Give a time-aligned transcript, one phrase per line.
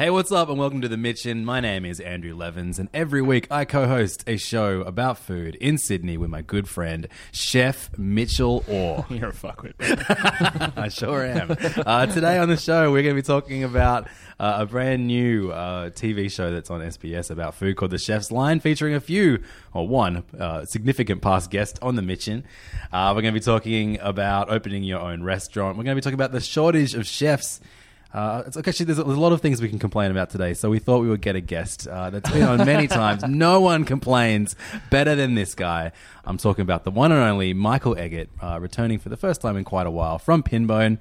[0.00, 1.44] Hey, what's up, and welcome to the Mitchen.
[1.44, 5.56] My name is Andrew Levins, and every week I co host a show about food
[5.56, 9.04] in Sydney with my good friend, Chef Mitchell Orr.
[9.10, 9.74] You're a fuckwit.
[10.78, 11.54] I sure am.
[11.84, 15.52] Uh, today on the show, we're going to be talking about uh, a brand new
[15.52, 19.42] uh, TV show that's on SBS about food called The Chef's Line, featuring a few,
[19.74, 22.44] or one, uh, significant past guest on the Mitchen.
[22.90, 25.76] Uh, we're going to be talking about opening your own restaurant.
[25.76, 27.60] We're going to be talking about the shortage of chefs.
[28.12, 30.52] Uh, it's actually there's a, there's a lot of things we can complain about today,
[30.54, 33.22] so we thought we would get a guest uh, that's been on many times.
[33.22, 34.56] No one complains
[34.90, 35.92] better than this guy.
[36.24, 39.56] I'm talking about the one and only Michael Eggert, uh, returning for the first time
[39.56, 40.98] in quite a while from Pinbone,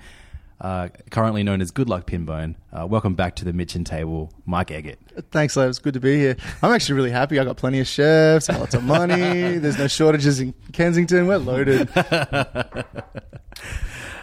[0.61, 2.55] uh, currently known as Good Luck Pinbone.
[2.71, 4.99] Uh, welcome back to the Mitchen table, Mike Eggert.
[5.31, 5.69] Thanks, Lev.
[5.69, 6.37] It's good to be here.
[6.61, 7.39] I'm actually really happy.
[7.39, 9.13] I got plenty of chefs, got lots of money.
[9.57, 11.25] There's no shortages in Kensington.
[11.25, 11.89] We're loaded.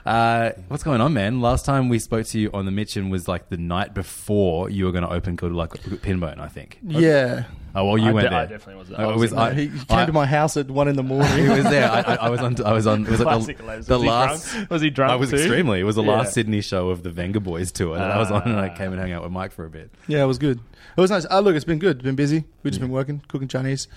[0.06, 1.40] Uh, what's going on, man?
[1.40, 4.84] Last time we spoke to you on the Mitchen was like the night before you
[4.84, 6.78] were going to open Good Luck Pinbone, I think.
[6.82, 7.44] Yeah.
[7.74, 8.38] Oh well, you I went de- there.
[8.38, 9.00] I definitely was there.
[9.00, 10.86] Oh, I it was was I, he he came I- to my house at one
[10.88, 11.36] in the morning.
[11.44, 11.90] He was there.
[11.90, 12.64] I, I, I was on.
[12.64, 13.04] I was on.
[13.04, 13.86] It was like the, Lowe's.
[13.86, 14.52] the Was he last.
[14.52, 14.70] drunk?
[14.70, 15.36] Was he drunk I was too?
[15.36, 15.80] extremely.
[15.80, 16.12] It was the Yeah.
[16.12, 18.74] last Sydney show of the Venga Boys tour that I was on, and I Ah.
[18.76, 19.90] came and hung out with Mike for a bit.
[20.06, 20.58] yeah, it was good.
[20.96, 21.26] It was nice.
[21.30, 21.96] Oh, look, it's been good.
[21.96, 22.44] It's been busy.
[22.62, 23.88] We've just been working, cooking Chinese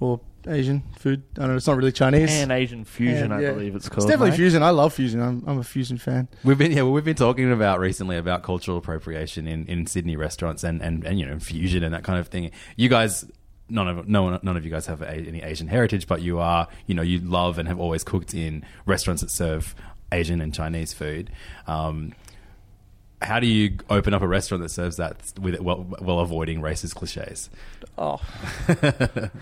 [0.00, 1.22] or Asian food.
[1.36, 1.56] I don't know.
[1.56, 2.28] It's not really Chinese.
[2.30, 3.52] Pan Asian fusion, And, I yeah.
[3.52, 4.06] believe it's It's called.
[4.08, 4.36] definitely mate.
[4.36, 4.62] fusion.
[4.62, 5.20] I love fusion.
[5.20, 6.28] I'm, I'm a fusion fan.
[6.44, 10.16] We've been yeah, well, we've been talking about recently about cultural appropriation in, in Sydney
[10.16, 12.50] restaurants and, and, and you know fusion and that kind of thing.
[12.76, 13.24] You guys,
[13.68, 16.68] none of no none of you guys have a, any Asian heritage, but you are
[16.86, 19.74] you know you love and have always cooked in restaurants that serve
[20.12, 21.30] Asian and Chinese food.
[21.66, 22.12] Um,
[23.22, 26.94] how do you open up a restaurant that serves that with while, while avoiding racist
[26.94, 27.50] cliches?
[27.96, 28.20] Oh,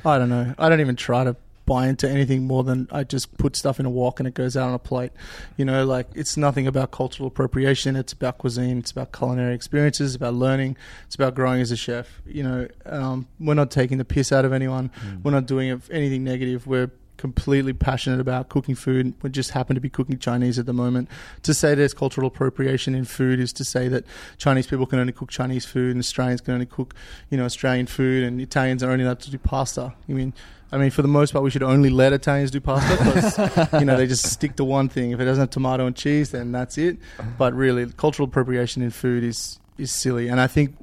[0.04, 0.54] I don't know.
[0.58, 1.36] I don't even try to
[1.66, 4.56] buy into anything more than I just put stuff in a wok and it goes
[4.56, 5.12] out on a plate.
[5.56, 7.96] You know, like it's nothing about cultural appropriation.
[7.96, 8.78] It's about cuisine.
[8.78, 10.14] It's about culinary experiences.
[10.14, 10.76] It's about learning.
[11.06, 12.22] It's about growing as a chef.
[12.26, 14.90] You know, um, we're not taking the piss out of anyone.
[15.22, 16.66] We're not doing anything negative.
[16.66, 19.14] We're completely passionate about cooking food.
[19.22, 21.08] We just happen to be cooking Chinese at the moment.
[21.42, 24.04] To say there's cultural appropriation in food is to say that
[24.36, 26.94] Chinese people can only cook Chinese food and Australians can only cook,
[27.30, 29.94] you know, Australian food and Italians are only allowed to do pasta.
[30.08, 30.32] I mean,
[30.72, 33.86] I mean, for the most part, we should only let Italians do pasta because you
[33.86, 35.12] know they just stick to one thing.
[35.12, 36.98] If it doesn't have tomato and cheese, then that's it.
[37.38, 40.76] But really, cultural appropriation in food is is silly, and I think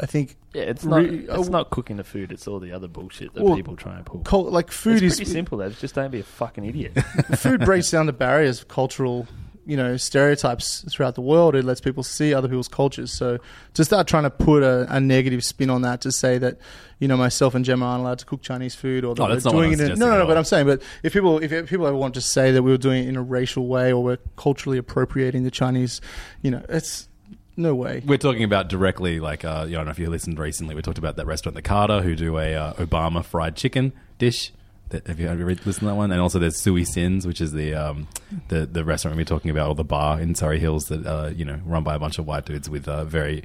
[0.00, 1.02] I think Yeah, it's not.
[1.02, 2.32] Re- it's uh, not cooking the food.
[2.32, 4.20] It's all the other bullshit that Well, people try and pull.
[4.20, 5.58] cul- like food it's is pretty simple.
[5.58, 5.70] Though.
[5.70, 6.92] Just don't be a fucking idiot.
[7.36, 9.26] food breaks down the barriers of cultural,
[9.66, 11.54] you know, stereotypes throughout the world.
[11.54, 13.12] It lets people see other people's cultures.
[13.12, 13.38] So
[13.74, 16.58] to start trying to put a, a negative spin on that to say that,
[16.98, 19.44] you know, myself and Gemma aren't allowed to cook Chinese food or that Oh, that's
[19.44, 20.26] we're not what doing I'm it in, no, no, no.
[20.26, 22.78] But I'm saying, but if people, if people ever want to say that we were
[22.78, 26.00] doing it in a racial way or we're culturally appropriating the Chinese,
[26.42, 27.08] you know, it's
[27.56, 28.02] no way.
[28.04, 30.74] We're talking about directly, like, uh, I don't know if you listened recently.
[30.74, 34.52] We talked about that restaurant, the Carter, who do a uh, Obama fried chicken dish.
[34.90, 36.12] That, have you read, listened to that one?
[36.12, 38.06] And also, there's Sui Sins, which is the um,
[38.48, 41.44] the the restaurant we're talking about, or the bar in Surry Hills that uh, you
[41.44, 43.44] know run by a bunch of white dudes with uh, very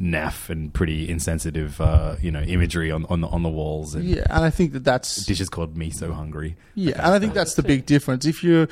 [0.00, 4.04] naff and pretty insensitive, uh, you know, imagery on on the on the walls and
[4.04, 7.34] Yeah, and I think that that's dishes called "Me So Hungry." Yeah, and I think
[7.34, 8.26] that's the big difference.
[8.26, 8.68] If you're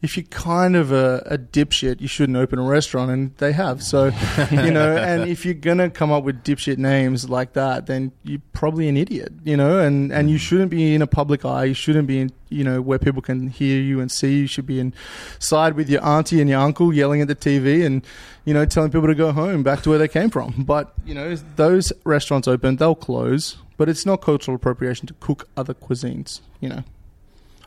[0.00, 3.82] if you're kind of a, a dipshit, you shouldn't open a restaurant, and they have.
[3.82, 4.12] So,
[4.50, 8.40] you know, and if you're gonna come up with dipshit names like that, then you're
[8.52, 10.40] probably an idiot, you know, and and you mm.
[10.40, 11.64] shouldn't be in a public eye.
[11.64, 14.38] You shouldn't be in, you know, where people can hear you and see you.
[14.42, 18.06] You should be inside with your auntie and your uncle yelling at the TV and,
[18.44, 20.64] you know, telling people to go home back to where they came from.
[20.64, 23.56] But you know, those restaurants open, they'll close.
[23.76, 26.82] But it's not cultural appropriation to cook other cuisines, you know.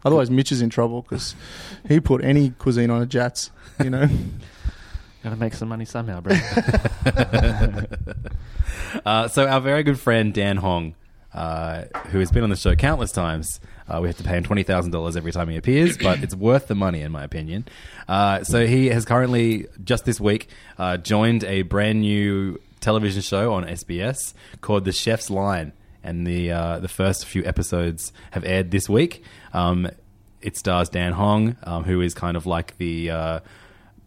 [0.04, 1.36] Otherwise, Mitch is in trouble because
[1.88, 3.52] he put any cuisine on a Jatz.
[3.84, 4.08] You know,
[5.24, 6.36] Gotta make some money somehow, bro.
[9.06, 10.96] Uh, so our very good friend Dan Hong,
[11.34, 14.44] uh, who has been on the show countless times, uh, we have to pay him
[14.44, 17.66] twenty thousand dollars every time he appears, but it's worth the money in my opinion.
[18.08, 23.54] Uh, so he has currently just this week uh, joined a brand new television show
[23.54, 25.74] on SBS called The Chef's Line.
[26.04, 29.24] And the uh, the first few episodes have aired this week.
[29.54, 29.90] Um,
[30.42, 33.40] it stars Dan Hong, um, who is kind of like the uh,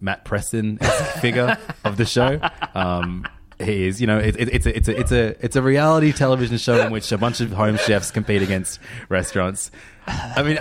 [0.00, 0.78] Matt Preston
[1.20, 2.40] figure of the show.
[2.74, 3.26] Um,
[3.60, 6.12] he is, you know, it, it, it's a, it's a it's a it's a reality
[6.12, 9.70] television show in which a bunch of home chefs compete against restaurants.
[10.06, 10.58] I mean,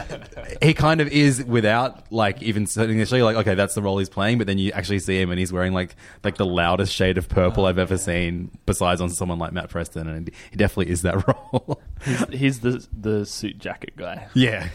[0.61, 3.15] he kind of is without like even setting the show.
[3.15, 5.39] You're like, okay, that's the role he's playing, but then you actually see him and
[5.39, 9.39] he's wearing like like the loudest shade of purple I've ever seen, besides on someone
[9.39, 11.81] like Matt Preston, and he definitely is that role.
[12.05, 14.27] He's, he's the the suit jacket guy.
[14.33, 14.69] Yeah.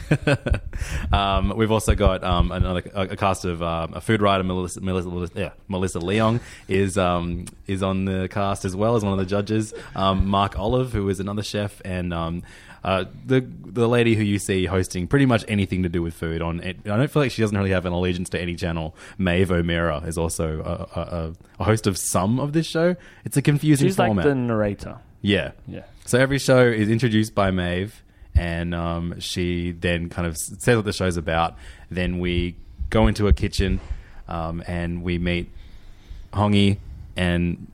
[1.12, 4.80] um, we've also got um, another a, a cast of um, a food writer, Melissa,
[4.80, 9.12] Melissa, Melissa, yeah, Melissa Leong is um, is on the cast as well as one
[9.12, 9.72] of the judges.
[9.94, 12.42] Um, Mark Olive, who is another chef, and um,
[12.84, 16.40] uh, the the lady who you see hosting pretty much anything to do with food
[16.42, 16.60] on.
[16.60, 18.94] It, I don't feel like she doesn't really have an allegiance to any channel.
[19.18, 20.60] Maeve O'Meara is also
[20.94, 22.96] a, a, a, a host of some of this show.
[23.24, 24.24] It's a confusing She's format.
[24.24, 24.98] like the narrator.
[25.22, 25.82] yeah, Yeah.
[26.06, 28.02] so every show is introduced by Maeve,
[28.34, 31.56] and um, she then kind of says what the show's about.
[31.90, 32.54] Then we
[32.90, 33.80] go into a kitchen,
[34.28, 35.50] um, and we meet
[36.32, 36.78] Hongy
[37.16, 37.66] and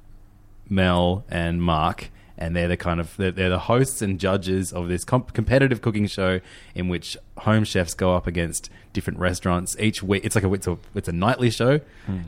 [0.69, 4.89] Mel and Mark, and they're the kind of they're, they're the hosts and judges of
[4.89, 6.41] this comp- competitive cooking show
[6.75, 10.25] in which home chefs go up against different restaurants each week.
[10.25, 11.81] It's like a it's a it's a nightly show.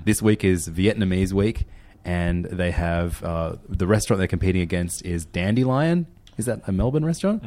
[0.05, 1.67] This week is Vietnamese week,
[2.05, 6.07] and they have uh, the restaurant they're competing against is Dandelion.
[6.39, 7.43] Is that a Melbourne restaurant?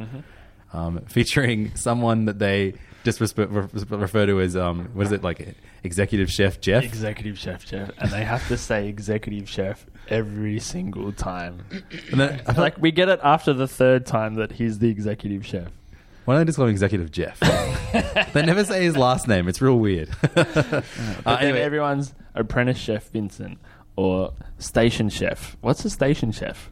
[0.72, 5.56] Um, featuring someone that they just refer, refer to as um, what is it like
[5.82, 6.84] executive chef Jeff?
[6.84, 11.64] Executive chef, Jeff, and they have to say executive chef every single time.
[12.10, 15.46] And then, feel Like we get it after the third time that he's the executive
[15.46, 15.68] chef.
[16.24, 17.40] Why don't they just call him Executive Jeff?
[18.32, 19.48] they never say his last name.
[19.48, 20.10] It's real weird.
[20.36, 20.82] uh,
[21.26, 23.58] anyway, everyone's apprentice chef Vincent
[23.96, 25.56] or station chef.
[25.60, 26.70] What's a station chef?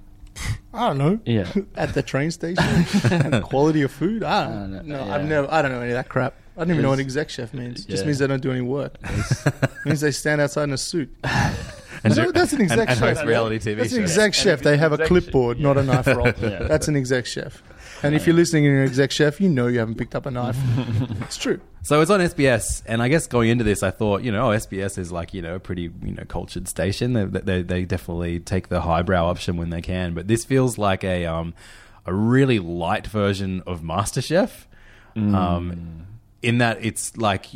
[0.74, 1.20] I don't know.
[1.24, 1.50] Yeah.
[1.76, 2.64] At the train station,
[3.10, 4.22] and quality of food.
[4.22, 4.82] I don't Uh, know.
[4.82, 5.48] no, No, I've never.
[5.52, 6.34] I don't know any of that crap.
[6.56, 7.84] I don't even know what It's- exec chef means.
[7.84, 8.06] It just yeah.
[8.06, 8.96] means they don't do any work.
[9.02, 9.54] it
[9.84, 11.08] means they stand outside in a suit.
[12.04, 13.16] and So that's an exec and, and chef.
[13.16, 14.10] host reality TV That's an shows.
[14.18, 14.60] exec chef.
[14.62, 16.26] They have a clipboard, chef, not a knife roll.
[16.40, 16.64] Yeah.
[16.64, 17.62] That's an exec chef.
[18.02, 20.26] And if you're listening and you're an exec chef, you know you haven't picked up
[20.26, 20.56] a knife.
[21.22, 21.60] it's true.
[21.82, 24.56] So it's on SBS, and I guess going into this, I thought, you know, oh,
[24.56, 27.12] SBS is like, you know, a pretty, you know, cultured station.
[27.14, 31.02] They, they, they definitely take the highbrow option when they can, but this feels like
[31.02, 31.54] a um,
[32.04, 34.66] a really light version of MasterChef.
[35.16, 36.06] Um,
[36.42, 37.52] in that it's like,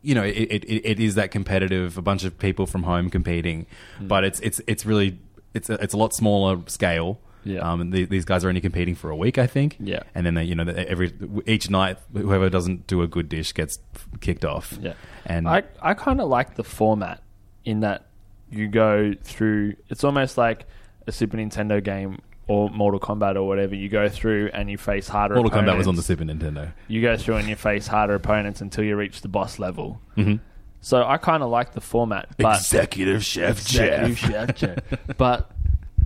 [0.00, 3.10] you know, it, it, it it is that competitive, a bunch of people from home
[3.10, 3.66] competing,
[4.00, 5.18] but it's it's it's really
[5.52, 7.20] it's a, it's a lot smaller scale.
[7.44, 7.60] Yeah.
[7.60, 9.76] Um, and the, these guys are only competing for a week, I think.
[9.80, 10.02] Yeah.
[10.14, 11.12] And then they, you know, they- every
[11.46, 13.78] each night, whoever doesn't do a good dish gets
[14.20, 14.76] kicked off.
[14.80, 14.94] Yeah.
[15.26, 17.22] And I, I kind of like the format
[17.64, 18.06] in that
[18.50, 20.66] you go through, it's almost like
[21.06, 23.74] a Super Nintendo game or Mortal Kombat or whatever.
[23.74, 25.78] You go through and you face harder Mortal Kombat opponents.
[25.78, 26.72] was on the Super Nintendo.
[26.88, 30.00] You go through and you face harder opponents until you reach the boss level.
[30.16, 30.40] Mhm.
[30.80, 32.28] So I kind of like the format.
[32.36, 34.78] But Executive Chef Executive Chef Jeff.
[35.16, 35.50] but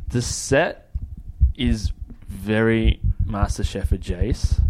[0.09, 0.88] the set
[1.59, 1.93] is
[2.29, 4.61] very Master Chef adjacent.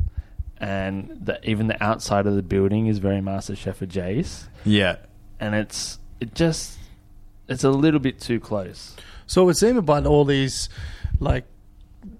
[0.60, 4.96] And the, even the outside of the building is very Master Chef adjacent Yeah.
[5.38, 6.76] and it's it just
[7.48, 8.96] it's a little bit too close.
[9.26, 10.68] So it would seem about all these
[11.20, 11.44] like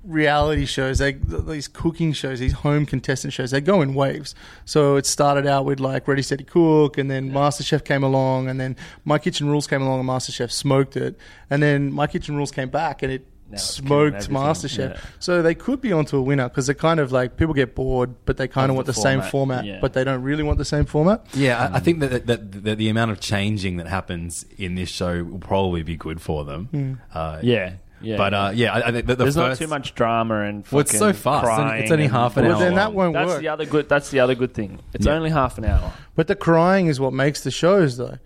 [0.04, 4.34] reality shows, they, these cooking shows, these home contestant shows, they go in waves.
[4.64, 8.58] So it started out with like Ready Steady Cook, and then MasterChef came along, and
[8.60, 11.16] then My Kitchen Rules came along, and MasterChef smoked it,
[11.50, 14.94] and then My Kitchen Rules came back, and it Now smoked MasterChef.
[14.94, 15.00] yeah.
[15.20, 18.14] So they could be onto a winner because they're kind of like people get bored,
[18.26, 19.78] but they kind Of of want the the, same format, format, yeah.
[19.80, 21.26] but they don't really want the same format.
[21.34, 24.90] Yeah, I, I think that, that, that the amount of changing that happens in this
[24.90, 27.00] show will probably be good for them.
[27.14, 28.16] Uh, Yeah, yeah.
[28.18, 30.80] But uh, yeah, I, I think the there's first, not too much drama and Well,
[30.82, 31.44] it's so fucking fast.
[31.44, 33.40] It's only- crying it's only and- half an Well, hour then that won't That's work.
[33.40, 33.88] the other good.
[33.88, 34.78] That's the other good thing.
[34.92, 35.12] It's Yeah.
[35.14, 35.92] only half an hour.
[36.14, 38.18] But the crying is what makes the shows, though.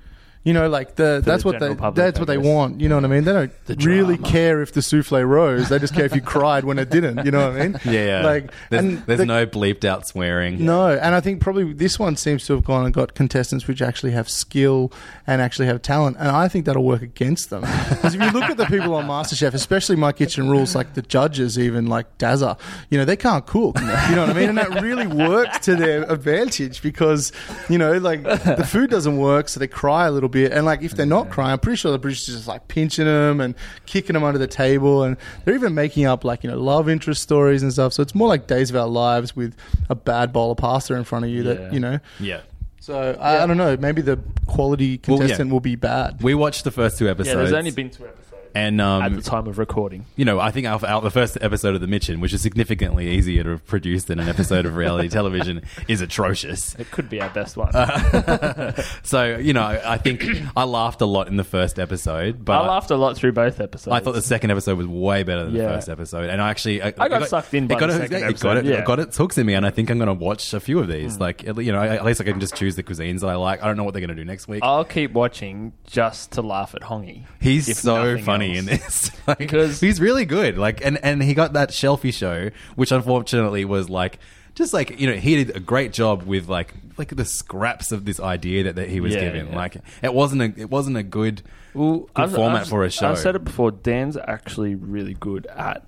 [0.44, 2.80] You know, like the that's the what they public, that's I what they want.
[2.80, 3.22] You know what I mean?
[3.22, 4.28] They don't The really drama.
[4.32, 5.68] care if the souffle rose.
[5.68, 7.24] They just care if you cried when it didn't.
[7.24, 7.80] You know what I mean?
[7.84, 8.24] Yeah, yeah.
[8.26, 10.64] Like there's, and there's the- no bleeped out swearing.
[10.64, 13.80] no, and I think probably this one seems to have gone and got contestants which
[13.80, 14.92] actually have skill
[15.28, 17.60] and actually have talent, and I think that'll work against them.
[17.60, 21.02] Because if you look at the people on MasterChef, especially My Kitchen Rules, like the
[21.02, 22.58] judges, even like Dazza,
[22.90, 23.78] you know they can't cook.
[23.80, 24.48] You know what I mean?
[24.48, 27.30] And that really works to their advantage because
[27.68, 30.82] you know like the food doesn't work, so they cry a little bit, and like
[30.82, 33.54] if they're not crying, I'm pretty sure the British is just like pinching them and
[33.86, 37.22] kicking them under the table, and they're even making up like you know love interest
[37.22, 37.92] stories and stuff.
[37.92, 39.54] So it's more like Days of Our Lives with
[39.88, 41.52] a bad bowl of pasta in front of you Yeah.
[41.54, 42.00] that you know.
[42.18, 42.40] Yeah.
[42.80, 43.76] So I, I don't know.
[43.76, 45.20] Maybe the quality Well, yeah.
[45.20, 46.20] contestant will be bad.
[46.20, 47.28] We watched the first two episodes.
[47.28, 48.21] Yeah, there's only been two episodes.
[48.54, 50.04] And um, at the time of recording.
[50.16, 53.08] you know, I think our, our, the first episode of The Mitchen, which is significantly
[53.08, 56.74] easier to produce than an episode of reality television, is atrocious.
[56.76, 57.72] It could be our best one.
[59.02, 60.24] So, you know, I think
[60.56, 63.60] I laughed a lot in the first episode, but I laughed a lot through both
[63.60, 63.92] episodes.
[63.94, 65.62] I thought the second episode was way better than Yeah.
[65.62, 67.92] the first episode, and I actually I, I got it sucked in by got the
[67.94, 68.78] second it got episode, it, yeah.
[68.80, 70.78] it got its hooks in me, and I think I'm going to watch a few
[70.78, 71.18] of these.
[71.18, 73.62] Like, you know, at least I can just choose the cuisines that I like.
[73.62, 74.60] I don't know what they're going to do next week.
[74.62, 77.24] I'll keep watching just to laugh at Hongy.
[77.40, 80.58] He's so nothing funny in this Like, Because- he's really good.
[80.58, 84.18] Like, and and he got that Shelfie show, which unfortunately was like.
[84.54, 88.04] Just like you know, he did a great job with like like the scraps of
[88.04, 89.46] this idea that, that he was Yeah, given.
[89.48, 89.56] yeah.
[89.56, 91.40] Like it wasn't a it wasn't a good
[91.72, 93.08] Well, good I've- format I've- for a show.
[93.08, 93.70] I've said it before.
[93.70, 95.86] Dan's actually really good at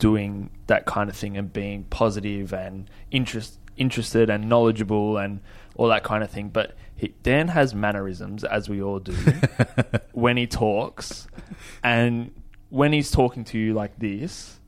[0.00, 5.40] doing that kind of thing and being positive and interest, interested and knowledgeable and
[5.76, 6.48] all that kind of thing.
[6.48, 9.14] But he, Dan has mannerisms, as we all do,
[10.12, 11.28] when he talks,
[11.86, 12.30] and
[12.70, 14.58] when he's talking to you like this,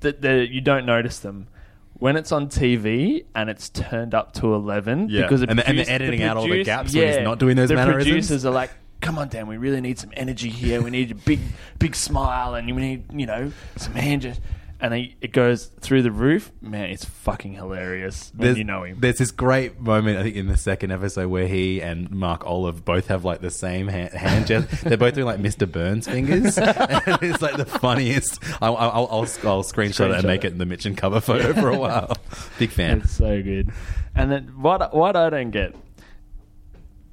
[0.00, 1.48] that you don't notice them.
[1.94, 5.22] When it's on TV and it's turned up to eleven, Yeah.
[5.22, 7.38] because the And the- and they're editing the out all the gaps when he's not
[7.38, 8.04] doing those the mannerisms.
[8.10, 8.70] producers are like,
[9.02, 10.80] "Come on, Dan, we really need some energy here.
[10.80, 11.40] We need a big,
[11.78, 14.40] big smile, and we need, you know, some hand." gest-"
[14.82, 16.50] And he, it goes through the roof.
[16.62, 18.98] Man, it's fucking hilarious when there's, you know him.
[18.98, 22.82] There's this great moment, I think, in the second episode where he and Mark Olive
[22.84, 24.84] both have like the same hand, hand gest.
[24.84, 25.70] They're both doing like Mr.
[25.70, 26.56] Burns fingers.
[26.58, 28.42] and it's like the funniest.
[28.62, 29.26] I'll, I'll, I'll, I'll
[29.62, 30.48] screenshot, it and make it.
[30.48, 32.16] it in the Mitchen cover photo for a while.
[32.58, 33.02] Big fan.
[33.02, 33.70] It's so good.
[34.14, 35.74] And then what what I don't get,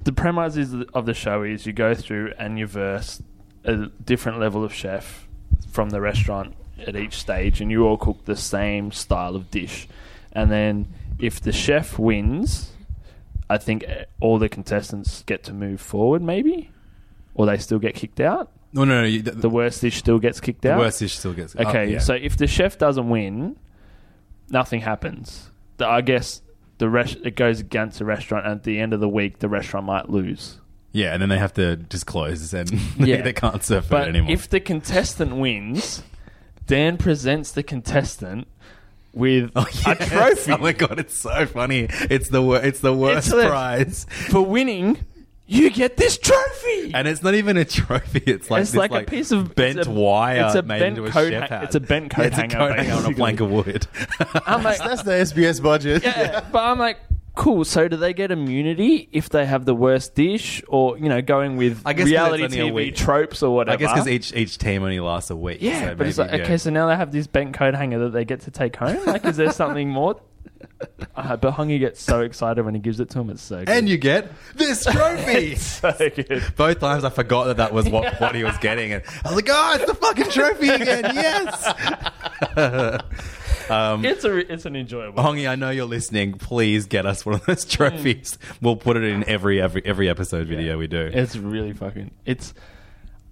[0.04, 3.22] the premise is of the show is you go through and you verse
[3.64, 5.28] a different level of chef
[5.70, 6.54] from the restaurant
[6.86, 9.88] at each stage, and you all cook the same style of dish.
[10.32, 12.70] And then if the chef wins,
[13.50, 16.70] I think eh, all the contestants get to move forward, maybe,
[17.34, 18.50] or they still get kicked out.
[18.72, 19.06] No, no, no.
[19.06, 20.76] You, the, The worst dish still gets kicked out.
[20.76, 21.56] the worst dish still gets.
[21.58, 21.98] oh, Okay, yeah.
[21.98, 23.56] so if the chef doesn't win,
[24.50, 25.50] nothing happens.
[25.78, 26.42] The, I guess
[26.78, 29.48] the rest it goes against the restaurant, and at the end of the week, the
[29.48, 30.58] restaurant might lose.
[30.92, 33.22] yeah, and then they have to just close and Yeah.
[33.22, 34.30] they can't serve food But anymore.
[34.32, 36.02] if the contestant wins,
[36.68, 38.46] Dan presents the contestant
[39.12, 40.08] with oh, a Yes.
[40.08, 41.88] trophy Oh my god, it's so funny.
[41.90, 44.06] It's the wor- it's the worst It's the- prize.
[44.30, 45.04] for winning.
[45.50, 46.92] You get this trophy.
[46.92, 48.18] And it's not even a trophy.
[48.26, 50.78] It's like It's this, like a piece of- bent it's a- wire it's a made
[50.80, 52.78] bent into a coat chef ha- it's a bent coat Yeah, it's a hanger, coat
[52.78, 53.86] hanger on a plank of wood.
[54.46, 56.04] I'm like, That's the SBS budget.
[56.04, 56.98] Yeah, but I'm like,
[57.38, 57.64] cool.
[57.64, 61.56] So do they get immunity if they have the worst dish, or you know, going
[61.56, 62.96] with I guess 'cause reality it's only a TV week.
[62.96, 63.74] tropes or whatever?
[63.74, 65.58] I guess because each each team only lasts a week.
[65.62, 66.56] yeah, so but it's like maybe, okay.
[66.58, 68.98] So now they have this bent coat hanger that they get to take home.
[69.06, 70.20] Like, is there something more?
[71.14, 73.30] Uh, but Hongy gets so excited when he gives it to him.
[73.30, 73.68] It's so good.
[73.68, 75.54] and you get this trophy.
[75.56, 76.42] so good.
[76.56, 79.36] Both times I forgot that that was what, what he was getting, and I was
[79.36, 81.74] like, "Oh, it's the fucking trophy again!" Yes.
[83.70, 85.22] um, It's a it's an enjoyable.
[85.22, 86.34] Hongy, I know you're listening.
[86.34, 88.38] Please get us one of those trophies.
[88.60, 91.10] We'll put it in every every every episode video we do.
[91.12, 92.10] It's really fucking.
[92.24, 92.54] It's.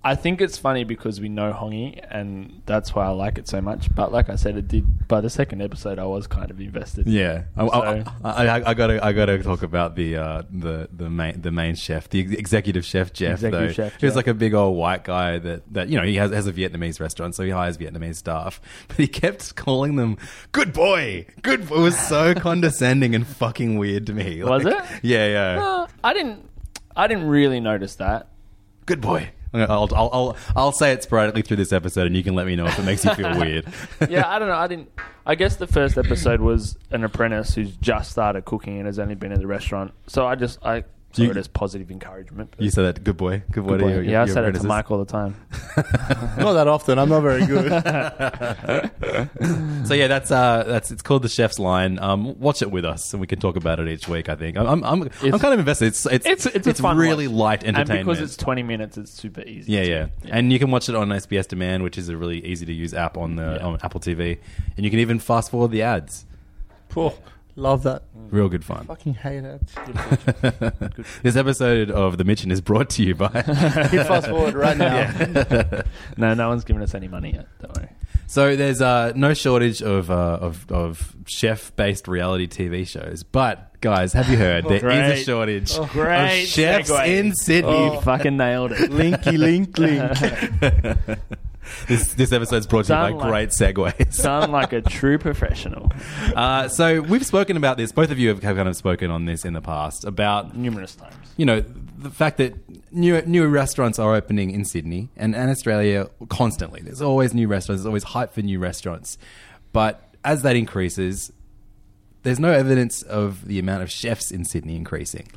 [0.06, 3.60] I think it's funny because we know Hongy, and that's why I like it so
[3.60, 3.92] much.
[3.92, 5.08] But like I said, it did.
[5.08, 7.08] By the second episode, I was kind of invested.
[7.08, 11.10] Yeah, I, So- I, I, I gotta, I gotta talk about the uh, the the
[11.10, 13.34] main the main chef, the executive chef Jeff.
[13.42, 16.14] Executive though, chef, who's like a big old white guy that that you know he
[16.16, 18.60] has has a Vietnamese restaurant, so he hires Vietnamese staff.
[18.88, 20.18] But he kept calling them
[20.52, 21.76] "good boy," "good." Boy.
[21.78, 24.42] It was so condescending and fucking weird to me.
[24.44, 24.76] Was it?
[25.02, 25.64] Yeah, yeah.
[25.66, 26.48] Uh, I didn't.
[26.94, 28.28] I didn't really notice that.
[28.86, 29.30] Good boy.
[29.54, 32.56] I'll, I'll, I'll, I'll say it sporadically through this episode, and you can let me
[32.56, 33.66] know if it makes you feel weird.
[34.08, 34.56] Yeah, I don't know.
[34.56, 34.90] I didn't.
[35.24, 39.14] I guess the first episode was an apprentice who's just started cooking and has only
[39.14, 39.92] been in the restaurant.
[40.06, 40.84] So I just I
[41.16, 42.54] saw You- it as positive encouragement.
[42.58, 43.42] You said that, good boy.
[43.50, 43.70] Good boy.
[43.70, 43.92] Good to boy.
[43.94, 44.66] your- yeah, I your said it to.
[44.66, 45.34] Mike all the time.
[46.38, 46.98] Not that often.
[46.98, 47.72] I'm not very good.
[49.86, 51.98] So yeah, that's uh, that's it's called the Chef's Line.
[52.00, 54.28] Um, watch it with us, and we can talk about it each week.
[54.28, 55.86] I think I'm I'm, I'm, I'm kind of invested.
[55.86, 57.36] It's it's It's it's, a fun really watch.
[57.36, 58.00] light entertainment.
[58.00, 59.72] and because it's 20 minutes, it's super easy.
[59.72, 59.90] yeah, too.
[59.90, 62.72] yeah, and you can watch it on SBS Demand, which is a really easy to
[62.72, 63.66] use app on the Yeah.
[63.66, 64.38] on Apple TV,
[64.76, 66.26] and you can even fast forward the ads.
[66.88, 67.14] Poor.
[67.58, 68.02] Love that.
[68.30, 68.84] Real good fun.
[68.86, 69.60] Fucking hate it.
[71.22, 73.28] this episode of The Mitchen is brought to you by.
[73.30, 75.82] Hit fast forward right now.
[76.18, 77.46] No, no one's given us any money yet.
[77.62, 77.88] Don't worry.
[78.26, 84.12] So there's uh, no shortage of uh, of, of chef-based reality TV shows, but guys,
[84.12, 85.24] have you heard there is a Great.
[85.24, 87.08] shortage Oh, Great of chefs segue.
[87.08, 87.84] in Sydney?
[87.94, 88.90] You fucking nailed it.
[88.90, 91.18] Linky link link.
[91.88, 94.14] this this episode's brought to you by Sound like- great segues.
[94.14, 95.92] Sound like a true professional.
[96.34, 97.92] Uh, so we've spoken about this.
[97.92, 100.94] Both of you have, have kind of spoken on this in the past about Numerous
[100.96, 101.14] times.
[101.36, 101.60] you know
[101.98, 102.54] the fact that
[102.92, 106.80] new new restaurants are opening in Sydney and, and Australia constantly.
[106.82, 107.80] There's always new restaurants.
[107.82, 109.16] There's always hype for new restaurants,
[109.72, 111.32] but as that increases,
[112.22, 115.28] there's no evidence of the amount of chefs in Sydney increasing.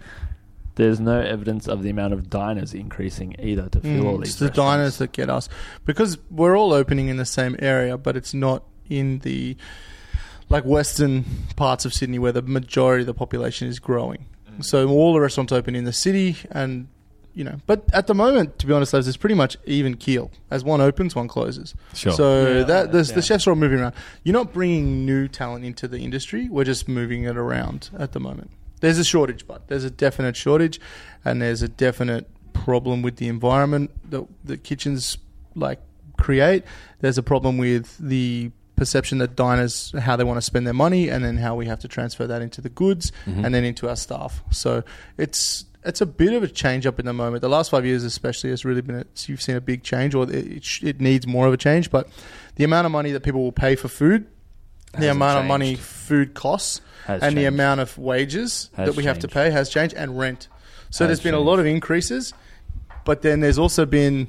[0.79, 4.29] There's no evidence of the amount of diners increasing either to fill all Mm, these
[4.29, 4.57] it's the restaurants.
[4.77, 5.50] diners that get us
[5.86, 9.57] because we're all opening in the same area, but it's not in the
[10.50, 14.25] like western parts of Sydney where the majority of the population is growing.
[14.50, 14.63] Mm.
[14.65, 16.88] So all the restaurants open in the city, and
[17.36, 20.31] you know, but at the moment, to be honest, there's pretty much even keel.
[20.50, 21.75] As one opens, one closes.
[21.93, 22.12] Sure.
[22.13, 23.93] So Yeah, that the, the chefs are all moving around.
[24.24, 26.50] You're not bringing new talent into the industry.
[26.50, 28.50] We're just moving it around at the moment.
[28.79, 30.79] There's a shortage, but there's a definite shortage,
[31.25, 35.17] and there's a definite problem with the environment that the kitchens
[35.55, 35.79] like
[36.17, 36.63] create.
[37.00, 41.09] There's a problem with the perception that diners how they want to spend their money,
[41.09, 43.43] and then how we have to transfer that into the goods mm-hmm.
[43.45, 44.41] and then into our staff.
[44.51, 44.83] So
[45.17, 47.41] it's it's a bit of a change up in the moment.
[47.41, 50.24] The last five years, especially, has really been a, you've seen a big change, or
[50.24, 51.89] it, it, sh- it needs more of a change.
[51.89, 52.09] But
[52.55, 54.27] the amount of money that people will pay for food,
[54.98, 59.03] the amount of money food costs, Has and the amount of wages Has that we
[59.03, 60.48] have to pay has changed, and rent.
[60.89, 62.34] So Has there's been a lot of increases,
[63.05, 64.27] but then there's also been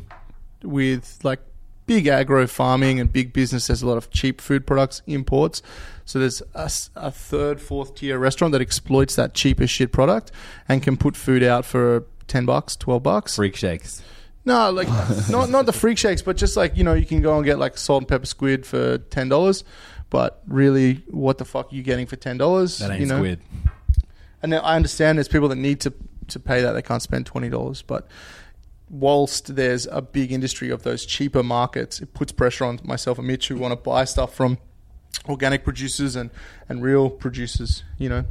[0.63, 1.41] with like
[1.87, 3.67] big agro farming and big business.
[3.67, 5.63] There's a lot of cheap food products imports.
[6.05, 10.31] So there's a third, fourth tier restaurant that exploits that cheap as shit product
[10.69, 13.37] and can put food out for ten bucks, twelve bucks.
[13.37, 14.03] Freak shakes.
[14.45, 14.89] No, like
[15.31, 17.59] not not the freak shakes, but just like you know, you can go and get
[17.59, 19.65] like salt and pepper squid for ten dollars.
[20.11, 22.79] But really, what the fuck are you getting for ten dollars?
[22.79, 23.19] That ain't you know?
[23.19, 23.41] squid.
[24.43, 25.93] And now I understand there's people that need to
[26.29, 28.09] to pay that they can't spend twenty dollars, but
[28.89, 33.27] whilst there's a big industry of those cheaper markets, it puts pressure on myself and
[33.27, 34.59] Mitch who want to buy stuff from
[35.29, 36.31] organic producers and,
[36.69, 37.85] and real producers.
[37.99, 38.25] You know,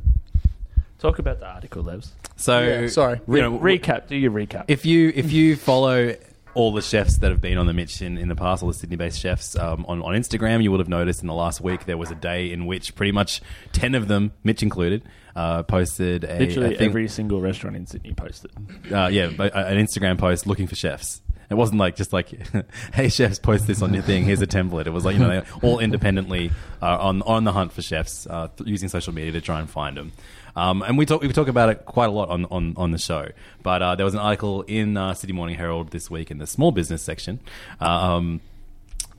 [1.00, 2.10] Talk about the article, Levs.
[2.36, 3.22] So Yeah, sorry.
[3.28, 4.08] you know, recap.
[4.08, 4.66] Do your recap.
[4.68, 6.16] If you if you follow
[6.60, 9.20] all the chefs that have been on the Mitchen, in the past, all the Sydney-based
[9.20, 12.12] chefs um, on on Instagram, you would have noticed in the last week there was
[12.12, 15.04] a day in which pretty much ten of them, Mitch included,
[15.36, 18.52] uh, posted a Literally think- every single restaurant in Sydney posted.
[18.92, 21.22] uh, yeah, uh, an Instagram post looking for chefs.
[21.50, 22.30] It wasn't like just like,
[22.94, 24.24] hey chefs, post this on your thing.
[24.24, 24.86] Here's a template.
[24.86, 28.50] It was like you know all independently uh, on on the hunt for chefs uh,
[28.56, 30.12] th- using social media to try and find them.
[30.56, 32.98] Um, and we talk we talk about it quite a lot on on, on the
[32.98, 33.28] show.
[33.64, 36.48] But uh, there was an article in uh, Sydney Morning Herald this week in the
[36.48, 37.40] small business section.
[37.80, 38.42] Um,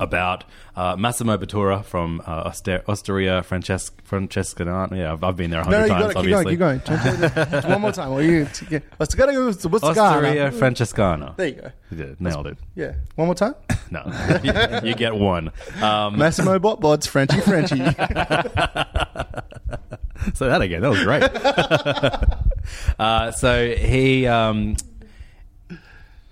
[0.00, 4.96] about uh, Massimo Bottura from uh, Oster- Osteria Francesc- Francescana.
[4.96, 6.34] Yeah, I've, I've been there a no, no, hundred you times.
[6.34, 7.70] got to keep going, keep going.
[7.70, 8.10] One more time.
[8.10, 8.90] Well, you, let's go.
[8.96, 11.36] What's the Osteria Francescana.
[11.36, 11.70] There you go.
[11.94, 12.56] Did, nailed it.
[12.74, 12.94] Yeah.
[13.14, 13.54] One more time.
[13.92, 14.04] No,
[14.44, 15.50] you, you get one.
[15.82, 17.80] Um, Massimo Bot Bods, Frenchy Frenchy.
[20.34, 21.22] so that again, that was great.
[22.98, 24.26] uh, so he.
[24.26, 24.76] Um,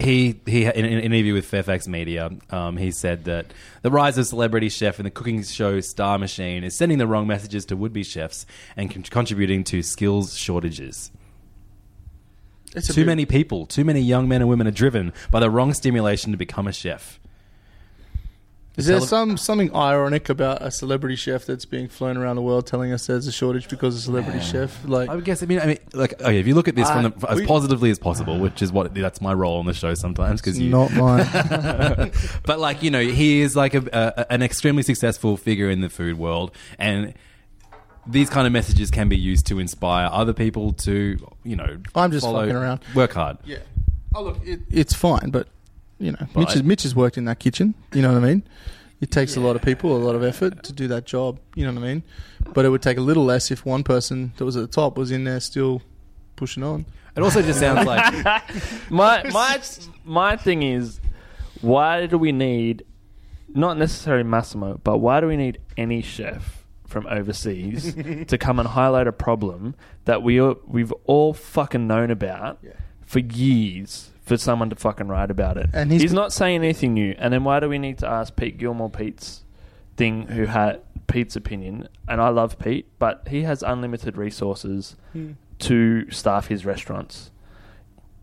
[0.00, 3.46] he he in, in an interview with Fairfax Media, um, he said that
[3.82, 7.26] the rise of celebrity chef and the cooking show Star Machine is sending the wrong
[7.26, 8.46] messages to would-be chefs
[8.76, 11.10] and con- contributing to skills shortages.
[12.76, 15.50] It's Too bit- many people, too many young men and women are driven by the
[15.50, 17.18] wrong stimulation to become a chef.
[18.78, 22.42] Is there tele- some something ironic about a celebrity chef that's being flown around the
[22.42, 24.84] world telling us there's a shortage because of a celebrity chef?
[24.86, 25.42] Like, I would guess.
[25.42, 27.40] I mean, I mean, like, okay, if you look at this uh, from the, as
[27.40, 30.58] we- positively as possible, which is what that's my role on the show sometimes, because
[30.58, 31.26] you not mine.
[32.44, 35.88] but like you know he is like a, a, an extremely successful figure in the
[35.88, 37.14] food world and
[38.06, 42.10] these kind of messages can be used to inspire other people to you know I'm
[42.10, 42.80] just follow- fucking around.
[42.94, 43.58] work hard yeah.
[44.14, 45.48] Oh look, it, it's fine, but
[45.98, 47.74] you know, Mitch, has, Mitch has worked in that kitchen.
[47.92, 48.42] You know what I mean?
[49.00, 51.38] It takes a lot of people, a lot of effort to do that job.
[51.54, 52.02] You know what I mean?
[52.52, 54.96] But it would take a little less if one person that was at the top
[54.98, 55.82] was in there still
[56.36, 56.84] pushing on.
[57.16, 58.12] it also just sounds like
[58.90, 59.60] my my
[60.04, 61.00] my thing is,
[61.60, 62.84] why do we need
[63.54, 67.94] not necessarily Massimo, but why do we need any chef from overseas
[68.28, 69.74] to come and highlight a problem
[70.06, 72.72] that we we've all fucking known about Yeah.
[73.06, 74.10] for years?
[74.28, 77.14] For someone to fucking write about it, And he's he's, not saying anything new.
[77.18, 79.42] And then why do we need to ask Pete Gilmore Pete's
[79.96, 81.88] thing, who had Pete's opinion?
[82.06, 85.32] And I love Pete, but he has unlimited resources hmm.
[85.60, 87.30] to staff his restaurants.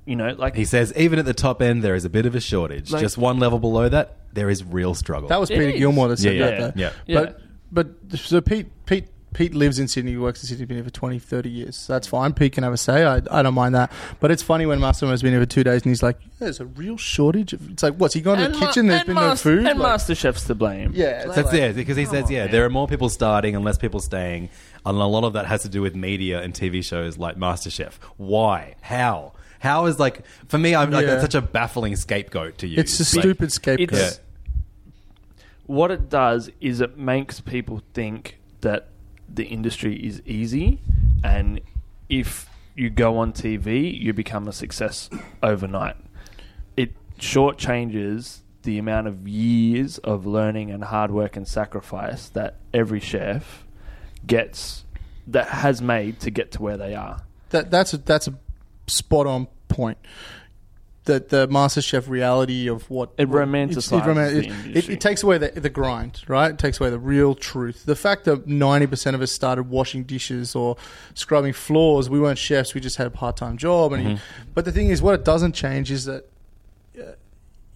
[0.05, 2.35] You know, like he says even at the top end there is a bit of
[2.35, 5.57] a shortage Like- just one level below that there is real struggle That was It
[5.57, 5.79] Peter is.
[5.79, 6.59] Gilmore that said Yeah, that.
[6.59, 6.73] yeah, though.
[6.75, 6.91] yeah.
[7.07, 7.33] Yeah.
[7.71, 10.83] But but so Pete Pete Pete lives in Sydney, he works in Sydney, been here
[10.85, 11.75] for 20, 30 years.
[11.75, 12.31] So that's fine.
[12.31, 13.03] Pete can have a say.
[13.03, 13.91] I, I don't mind that.
[14.21, 16.29] But it's funny when Masterman has been here for two days and he's like, yeah,
[16.39, 17.51] there's a real shortage.
[17.51, 18.87] Of, it's like, what's he gone to the Ma- kitchen?
[18.87, 19.57] There's been no food.
[19.65, 20.93] And Like, Master Chef's to blame.
[20.95, 23.65] yeah, it's That's like- it because he says, yeah, there are more people starting and
[23.65, 24.47] less people staying,
[24.85, 27.95] and a lot of that has to do with media and TV shows like MasterChef.
[28.15, 28.75] Why?
[28.81, 29.33] How?
[29.59, 30.75] How is like for me?
[30.75, 31.11] I'm like Yeah.
[31.15, 32.77] that's such a baffling scapegoat to you.
[32.79, 33.99] It's a Like, stupid scapegoat.
[33.99, 34.19] It's
[35.65, 38.87] what it does is it makes people think that
[39.27, 40.79] the industry is easy,
[41.23, 41.61] and
[42.09, 45.09] if you go on TV, you become a success
[45.43, 45.95] overnight.
[46.75, 52.99] It shortchanges the amount of years of learning and hard work and sacrifice that every
[52.99, 53.65] chef
[54.25, 54.83] gets
[55.27, 57.21] that has made to get to where they are.
[57.49, 58.33] that that's a, that's a
[58.87, 59.97] spot on point.
[61.05, 65.01] That the MasterChef reality of what It what- romanticizes it's- roman- the it, it, it
[65.01, 66.49] takes away the, the grind, right?
[66.51, 67.85] It takes away the real truth.
[67.85, 70.77] The fact that ninety percent of us started washing dishes or
[71.13, 72.73] scrubbing floors, we weren't chefs.
[72.73, 73.93] We just had a part time job.
[73.93, 74.17] And you-
[74.55, 76.27] but the thing is, what it doesn't change is that
[76.99, 77.11] uh,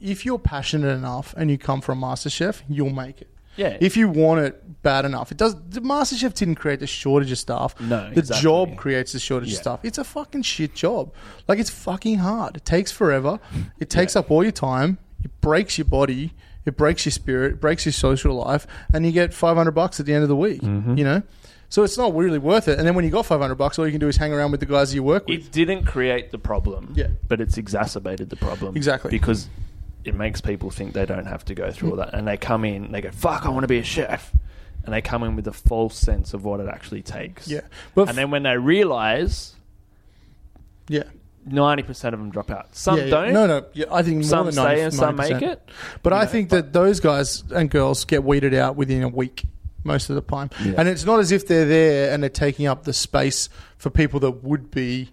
[0.02, 3.28] if you're passionate enough and you come from MasterChef, you'll make it.
[3.60, 3.78] Yeah.
[3.82, 5.54] If you want it bad enough, it does.
[5.70, 7.80] The MasterChef didn't create the shortage of staff.
[7.80, 8.42] No, the exactly.
[8.42, 9.56] job creates the shortage Yeah.
[9.58, 9.80] of stuff.
[9.84, 11.14] It's a fucking shit job.
[11.48, 12.56] Like it's fucking hard.
[12.56, 13.40] It takes forever.
[13.80, 14.98] It takes up all your time.
[15.24, 16.34] It breaks your body.
[16.66, 17.54] It breaks your spirit.
[17.54, 20.30] It breaks your social life, and you get five hundred bucks at the end of
[20.30, 20.62] the week.
[20.62, 20.98] Mm-hmm.
[20.98, 21.24] You know,
[21.68, 22.78] so it's not really worth it.
[22.78, 24.52] And then when you got five hundred bucks, all you can do is hang around
[24.52, 25.40] with the guys you work with.
[25.40, 27.08] It didn't create the problem, Yeah.
[27.28, 28.76] but it's exacerbated the problem.
[28.78, 29.10] Exactly.
[29.12, 29.50] Because
[30.04, 32.06] it makes people think they don't have to go through all mm.
[32.06, 32.14] that.
[32.14, 34.32] And they come in, they go, fuck, I want to be a chef.
[34.86, 37.48] And they come in with a false sense of what it actually takes.
[37.48, 37.62] Yeah.
[37.96, 39.56] But and then when they realize,
[40.88, 41.04] yeah.
[41.48, 42.76] 90% of them drop out.
[42.76, 43.10] Some Yeah, yeah.
[43.10, 43.34] don't.
[43.34, 43.66] No, no.
[43.74, 45.42] Yeah, I think Some than stay 90, and some make 90%.
[45.42, 45.70] it.
[46.04, 49.10] But I know, think but- that those guys and girls get weeded out within a
[49.10, 49.44] week
[49.84, 50.50] most of the time.
[50.60, 54.20] And it's not as if they're there and they're taking up the space for people
[54.22, 55.10] that would be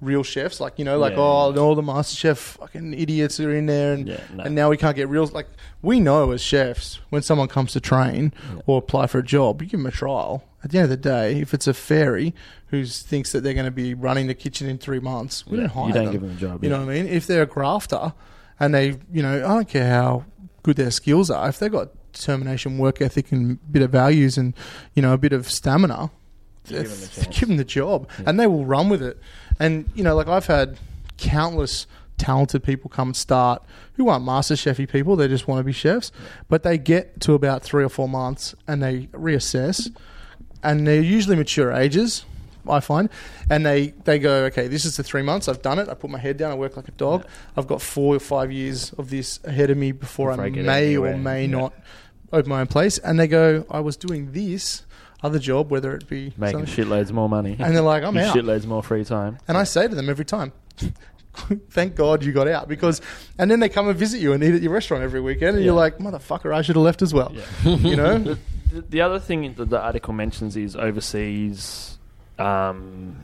[0.00, 0.60] real chefs.
[0.60, 1.60] Like, you know, like, Yeah, oh, yeah.
[1.60, 4.44] all the master chef fucking idiots are in there and, Yeah, no.
[4.44, 5.26] and now we can't get real.
[5.26, 5.48] Like,
[5.82, 8.32] we know as chefs, when someone comes to train
[8.66, 10.44] or apply for a job, you give them a trial.
[10.62, 12.34] At the end of the day, if it's a fairy
[12.68, 15.64] who thinks that they're going to be running the kitchen in three months, we Yeah,
[15.64, 16.12] don't hire you don't them.
[16.12, 16.76] give them a job, You yeah.
[16.76, 17.06] know what I mean?
[17.06, 18.12] If they're a grafter
[18.58, 20.24] and they, you know, I don't care how
[20.62, 24.36] good their skills are, if they've got determination, work ethic, and a bit of values
[24.36, 24.52] and,
[24.94, 26.10] you know, a bit of stamina,
[26.66, 27.38] give them a th- chance.
[27.38, 29.18] give them the job and they will run with it.
[29.60, 30.78] And, you know, like I've had
[31.18, 31.86] countless
[32.18, 33.62] talented people come and start
[33.94, 36.10] who aren't master chefy people, they just want to be chefs,
[36.48, 39.94] but they get to about three or four months and they reassess
[40.62, 42.24] and they're usually mature ages.
[42.68, 43.08] I find,
[43.48, 45.48] and they they go, okay, this is the three months.
[45.48, 45.88] I've done it.
[45.88, 46.50] I put my head down.
[46.52, 47.24] I work like a dog.
[47.56, 50.50] I've got four or five years of this ahead of me before, Before I, I
[50.50, 51.50] may or may Yeah.
[51.56, 51.72] not
[52.34, 52.98] open my own place.
[52.98, 54.82] And they go, I was doing this
[55.22, 57.56] other job, whether it be Making something- shitloads more money.
[57.58, 58.34] and they're like, I'm out.
[58.34, 59.38] Shitloads more free time.
[59.48, 60.52] And I say to them every time,
[61.70, 63.00] thank God you got out because,
[63.38, 65.64] and then they come and visit you and eat at your restaurant every weekend, and
[65.64, 67.32] you're like, motherfucker, I should have left as well.
[67.64, 68.18] you know?
[68.18, 68.38] The,
[68.88, 71.98] the other thing that the article mentions is overseas
[72.38, 73.16] um,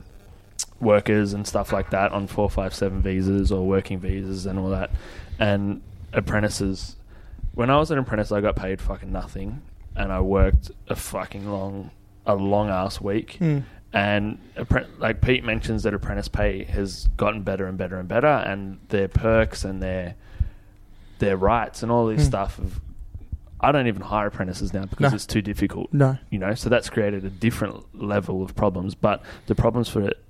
[0.81, 4.91] workers and stuff like that on 457 visas or working visas and all that.
[5.39, 5.83] And
[6.13, 6.97] apprentices.
[7.55, 9.63] When I was an apprentice, I got paid fucking nothing.
[9.97, 11.91] And I worked a fucking long,
[12.27, 13.37] a long ass week.
[13.39, 13.61] Hmm.
[13.93, 14.39] And
[14.99, 18.27] like Pete mentions that apprentice pay has gotten better and better and better.
[18.27, 20.15] And their perks and their
[21.19, 22.29] their rights and all this Hmm.
[22.29, 22.81] stuff have
[23.59, 25.15] I don't even hire apprentices now because No.
[25.15, 25.91] it's too difficult.
[25.95, 26.19] No.
[26.29, 28.95] You know, so that's created a different level of problems.
[28.95, 30.23] But the problems for it,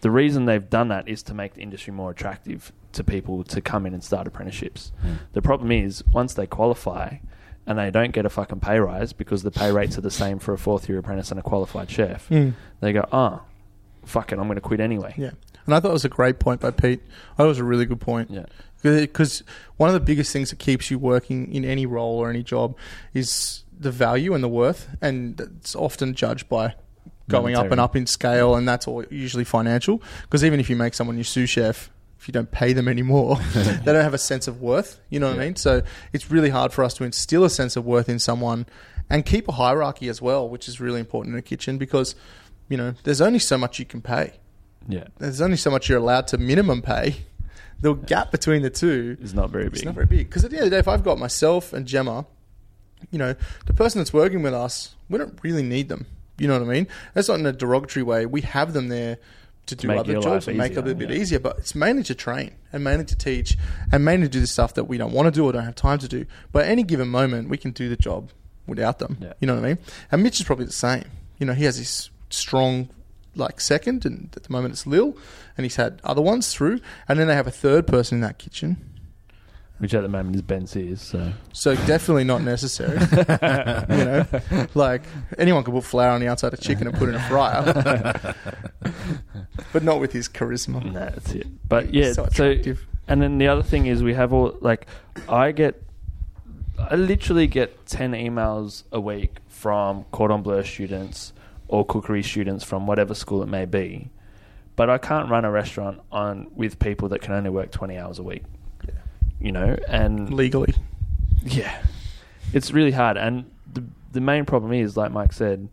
[0.00, 3.60] the reason they've done that is to make the industry more attractive to people to
[3.60, 4.90] come in and start apprenticeships.
[5.32, 7.18] The problem is once they qualify
[7.70, 10.40] and they don't get a fucking pay rise because the pay rates are the same
[10.40, 12.54] for a fourth year apprentice and a qualified chef, Mm.
[12.80, 13.40] they go, oh,
[14.04, 15.14] fuck it, I'm going to quit anyway.
[15.16, 15.30] Yeah.
[15.66, 17.00] And I thought it was a great point by Pete.
[17.34, 18.30] I thought it was a really good point.
[18.30, 18.46] Yeah.
[18.82, 19.44] Because
[19.76, 22.76] one of the biggest things that keeps you working in any role or any job
[23.14, 24.88] is the value and the worth.
[25.00, 26.74] And it's often judged by
[27.28, 30.02] going up and up in scale, and that's all usually financial.
[30.22, 31.88] Because even if you make someone your sous chef,
[32.20, 35.00] if you don't pay them anymore, they don't have a sense of worth.
[35.08, 35.56] You know what I mean?
[35.56, 38.66] So it's really hard for us to instill a sense of worth in someone
[39.08, 42.14] and keep a hierarchy as well, which is really important in a kitchen because,
[42.68, 44.34] you know, there's only so much you can pay
[44.86, 45.04] Yeah.
[45.18, 47.24] there's only so much you're allowed to minimum pay.
[47.80, 49.74] The gap between the two is not very big.
[49.76, 50.28] It's not very big.
[50.28, 52.26] Because at the end of the day, if I've got myself and Gemma,
[53.10, 56.04] you know, the person that's working with us, we don't really need them.
[56.36, 56.86] You know what I mean?
[57.14, 58.26] That's not in a derogatory way.
[58.26, 59.16] We have them there
[59.70, 61.16] to do make other jobs and make it a little bit yeah.
[61.16, 63.56] easier, but it's mainly to train and mainly to teach
[63.90, 65.74] and mainly to do the stuff that we don't want to do or don't have
[65.74, 66.26] time to do.
[66.52, 68.30] But at any given moment, we can do the job
[68.66, 69.18] without them.
[69.20, 69.32] Yeah.
[69.40, 69.78] You know what I mean?
[70.12, 71.04] And Mitch is probably the same.
[71.38, 72.88] You know, he has this strong
[73.34, 75.16] like second, and at the moment it's Lil,
[75.56, 78.38] and he's had other ones through, and then they have a third person in that
[78.38, 78.76] kitchen.
[79.80, 81.00] Which at the moment is Ben Sears.
[81.00, 82.98] So So definitely not necessary.
[83.90, 84.26] you know,
[84.74, 85.02] like
[85.38, 88.34] anyone could put flour on the outside of chicken and put it in a fryer,
[89.72, 90.84] but not with his charisma.
[90.84, 91.46] no, that's it.
[91.68, 92.86] But yeah, so so attractive.
[93.08, 94.86] and then the other thing is we have all like
[95.28, 95.82] I get
[96.78, 101.32] I literally get ten emails a week from cordon bleu students
[101.68, 104.10] or cookery students from whatever school it may be.
[104.76, 108.18] But I can't run a restaurant on with people that can only work twenty hours
[108.18, 108.42] a week.
[109.40, 110.74] You know, and legally.
[111.42, 111.82] Yeah,
[112.52, 115.68] it's really hard, and the the main problem is, like Mike said,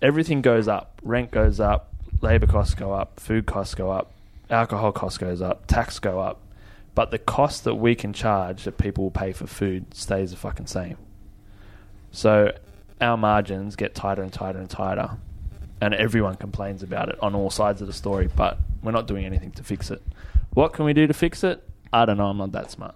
[0.00, 1.00] everything goes up.
[1.02, 4.12] Rent goes up, labor costs go up, food costs go up,
[4.50, 6.40] alcohol costs goes up, tax go up,
[6.94, 10.36] but the cost that we can charge that people will pay for food stays the
[10.36, 10.96] fucking same.
[12.10, 12.52] So
[13.00, 15.10] our margins get tighter and tighter and tighter,
[15.80, 19.24] and everyone complains about it on all sides of the story, but we're not doing
[19.24, 20.02] anything to fix it.
[20.54, 21.62] What can we do to fix it?
[21.92, 22.26] I don't know.
[22.26, 22.94] I'm not that smart.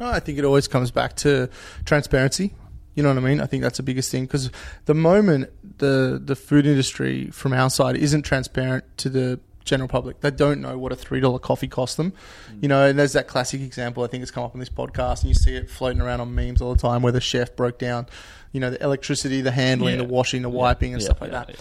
[0.00, 1.48] I think it always comes back to
[1.84, 2.54] transparency.
[2.94, 3.40] You know what I mean?
[3.40, 4.50] I think that's the biggest thing because
[4.84, 10.20] the moment the the food industry from our side isn't transparent to the general public,
[10.20, 12.10] they don't know what a three dollar coffee costs them.
[12.50, 12.62] Mm.
[12.62, 14.02] You know, and there's that classic example.
[14.02, 16.34] I think it's come up on this podcast, and you see it floating around on
[16.34, 18.06] memes all the time, where the chef broke down,
[18.50, 20.02] you know, the electricity, the handling, Yeah.
[20.02, 21.54] the washing, the wiping, and Yeah, stuff like that.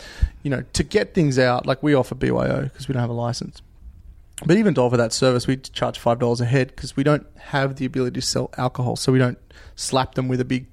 [0.43, 3.13] You know, to get things out, like we offer BYO because we don't have a
[3.13, 3.61] license.
[4.45, 7.25] But even to offer that service, we charge five dollars a head because we don't
[7.37, 9.37] have the ability to sell alcohol, so we don't
[9.75, 10.67] slap them with a big,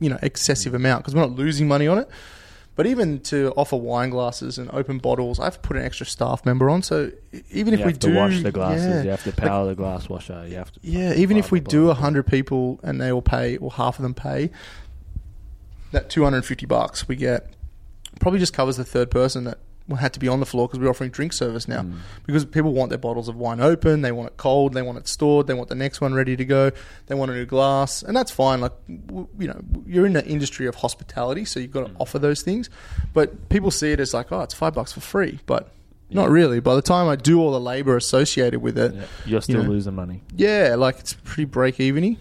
[0.00, 0.76] you know, excessive mm.
[0.76, 2.08] amount because we're not losing money on it.
[2.76, 6.06] But even to offer wine glasses and open bottles, I have to put an extra
[6.06, 6.82] staff member on.
[6.82, 7.12] So
[7.50, 9.66] even if you we have do to wash the glasses, yeah, you have to power
[9.66, 13.00] the glass washer, you have to yeah, even if we do a hundred people and
[13.00, 14.50] they all pay, or half of them pay,
[15.92, 17.48] that two hundred and fifty bucks we get
[18.18, 19.58] probably just covers the third person that
[19.98, 21.82] had to be on the floor because we're offering drink service now.
[21.82, 21.98] Mm.
[22.26, 25.06] Because people want their bottles of wine open, they want it cold, they want it
[25.06, 26.70] stored, they want the next one ready to go,
[27.06, 28.60] they want a new glass, and that's fine.
[28.62, 31.96] Like you know, you're in the industry of hospitality, so you've got to Mm.
[32.00, 32.70] offer those things.
[33.12, 35.70] But people see it as like, oh, it's five bucks for free, but.
[36.10, 36.60] Not really.
[36.60, 39.70] By the time I do all the labor associated with it, Yeah, you're still know.
[39.70, 40.20] losing money.
[40.36, 42.18] yeah, like it's pretty break eveny.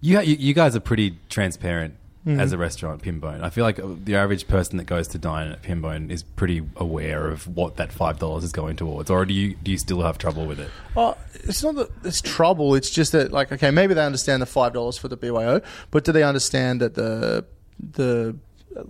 [0.00, 1.94] You, you you guys are pretty transparent
[2.24, 2.38] Mm-hmm.
[2.38, 3.42] as a restaurant, Pinbone.
[3.42, 7.26] I feel like the average person that goes to dine at Pinbone is pretty aware
[7.26, 9.10] of what that five dollars is going towards.
[9.10, 10.70] Or do you do you still have trouble with it?
[10.96, 12.76] Oh, it's not that it's trouble.
[12.76, 16.04] It's just that, like, okay, maybe they understand the five dollars for the BYO, but
[16.04, 17.44] do they understand that the
[17.80, 18.36] the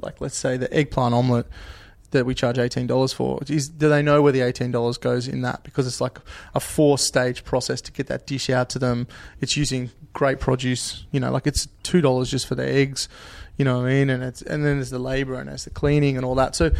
[0.03, 1.47] like, let's say the eggplant omelette
[2.11, 3.71] that we charge eighteen dollars for is?
[3.71, 5.62] Do they know where the eighteen dollars goes in that?
[5.62, 6.18] Because it's like
[6.55, 9.09] a four stage process to get that dish out to them.
[9.40, 11.05] It's using great produce.
[11.11, 13.09] You know, like it's two dollars just for the eggs.
[13.57, 14.11] You know what I mean?
[14.11, 16.57] And it's and then there's the labor and there's the cleaning and all that.
[16.57, 16.70] So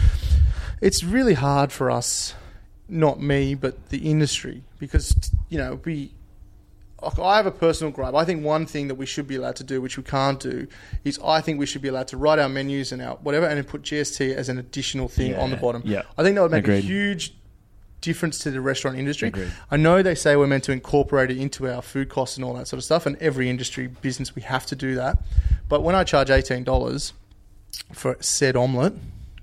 [0.81, 2.35] it's really hard for us
[2.89, 6.13] not me, but the industry, because you know we.
[7.21, 8.15] I have a personal gripe.
[8.15, 10.69] I think one thing that we should be allowed to do, which we can't do,
[11.03, 13.57] is I think we should be allowed to write our menus and our whatever, and
[13.57, 15.83] then put GST as an additional thing on the bottom.
[15.85, 16.03] yeah.
[16.17, 16.79] I think that would make Agreed.
[16.79, 17.35] a huge
[18.03, 19.29] difference to the restaurant industry.
[19.29, 19.51] Agreed.
[19.71, 22.53] I know they say we're meant to incorporate it into our food costs and all
[22.55, 25.23] that sort of stuff, and every industry business we have to do that.
[25.71, 27.15] But when I charge eighteen dollars
[27.93, 28.93] for said omelette,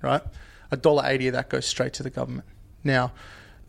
[0.02, 0.22] right,
[0.70, 2.46] a dollar eighty of that goes straight to the government.
[2.84, 3.12] Now,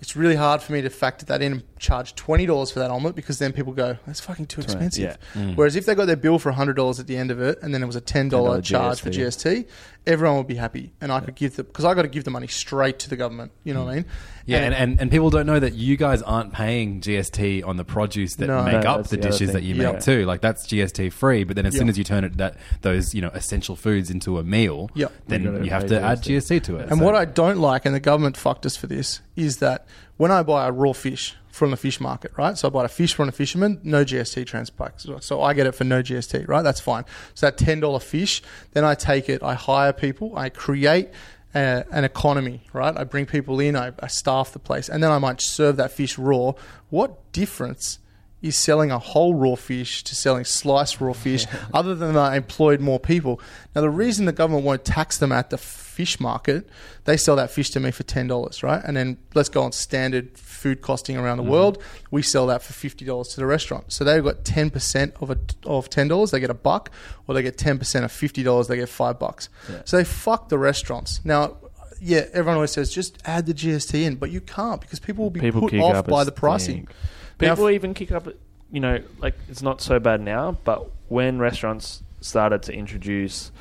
[0.02, 2.90] it's really hard for me to factor that in and charge twenty dollars for that
[2.90, 5.52] omelette because then people go, "That's fucking too expensive." yeah.
[5.56, 7.74] Whereas if they got their bill for hundred dollars at the end of it, and
[7.74, 9.62] then it was a ten dollar $10 charge for GST.
[9.62, 9.68] GST,
[10.08, 12.32] everyone would be happy, and I could give the because I got to give the
[12.32, 13.52] money straight to the government.
[13.64, 13.86] You know mm.
[13.86, 14.06] what I mean?
[14.48, 17.86] Yeah, and, and, and people don't know that you guys aren't paying GST on the
[17.86, 18.64] produce that No.
[18.64, 19.92] make No, up the the dishes that you Yeah.
[19.92, 20.26] make too.
[20.26, 23.22] Like that's GST free, but then as soon as you turn it that those you
[23.22, 25.08] know essential foods into a meal, Yeah.
[25.28, 26.60] then You gotta you have pay to add GST.
[26.60, 26.90] GST to it.
[26.90, 29.86] And So- what I don't like, and the government fucked us for this, is that
[30.18, 32.58] when I buy a raw fish from the fish market, right?
[32.58, 35.22] So I buy a fish from a fisherman, no GST transpac.
[35.22, 36.62] So- I get it for no GST, right?
[36.62, 37.04] That's fine.
[37.34, 38.42] So that ten dollar fish,
[38.74, 41.10] then I take it, I hire people, I create
[41.54, 42.96] a, an economy, right?
[42.98, 45.92] I bring people in, I, I staff the place, and then I might serve that
[45.92, 46.54] fish raw.
[46.90, 48.00] What difference?
[48.42, 52.80] Is selling a whole raw fish to selling sliced raw fish, other than I employed
[52.80, 53.40] more people.
[53.76, 56.68] Now, the reason the government won't tax them at the fish market,
[57.04, 58.82] they sell that fish to me for $10, right?
[58.84, 61.52] And then let's go on standard food costing around the mm-hmm.
[61.52, 61.84] world.
[62.10, 63.92] We sell that for $50 to the restaurant.
[63.92, 66.92] So they've got 10% of, a, of $10, they get a buck,
[67.28, 69.50] or they get 10% of $50, they get five bucks.
[69.86, 71.22] So they fuck the restaurants.
[71.24, 71.58] Now,
[72.00, 75.30] yeah, everyone always says just add the GST in, but you can't because people will
[75.30, 76.88] be People put off by the pricing.
[76.88, 76.96] thing.
[77.42, 78.28] People f- even kick up,
[78.72, 83.52] you know, like it's not so bad now, but when restaurants started to introduce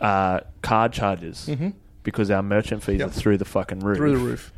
[0.00, 1.70] uh, card charges, Mm-hmm.
[2.02, 3.08] because our merchant fees Yep.
[3.08, 3.96] are through the fucking roof.
[3.98, 4.52] through the roof.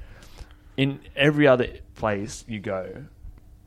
[0.77, 3.05] In every other place you go,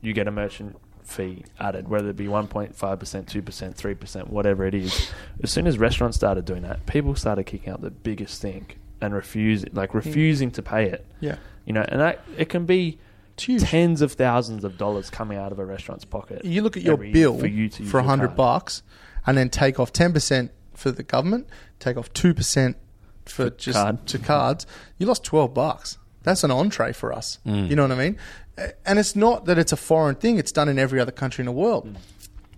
[0.00, 5.10] you get a merchant fee added, whether it be 1.5%, 2%, 3%, whatever it is.
[5.42, 9.14] As soon as restaurants started doing that, people started kicking out the biggest stink and
[9.14, 11.06] refuse, like refusing to pay it.
[11.20, 12.98] Yeah, You know, and that it can be.
[13.36, 16.44] Tens of thousands of dollars coming out of a restaurant's pocket.
[16.44, 18.36] you look at your every bill for you to use for your hundred card.
[18.36, 18.82] bucks,
[19.26, 21.46] and then take off ten percent for the government,
[21.78, 22.76] take off two percent
[23.24, 24.06] for, For just card.
[24.06, 24.66] to cards.
[24.98, 25.98] You lost twelve bucks.
[26.22, 27.38] That's an entree for us.
[27.46, 27.68] Mm.
[27.70, 28.16] You know what I mean?
[28.58, 30.38] A- And it's not that it's a foreign thing.
[30.38, 31.96] It's done in every other country in the world.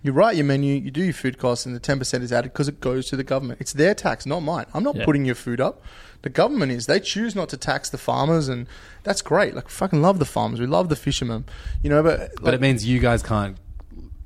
[0.02, 0.04] Mm.
[0.06, 2.52] You write your menu, you do your food costs, and the ten percent is added
[2.52, 3.60] because it goes to the government.
[3.60, 4.66] It's their tax, not mine.
[4.74, 5.04] I'm not Yeah.
[5.04, 5.82] putting your food up.
[6.22, 6.86] The government is.
[6.86, 8.66] They choose not to tax the farmers, and
[9.04, 9.54] that's great.
[9.54, 10.58] Like, fucking love the farmers.
[10.60, 11.44] We love the fishermen.
[11.82, 13.56] You know, but But it means you guys can't,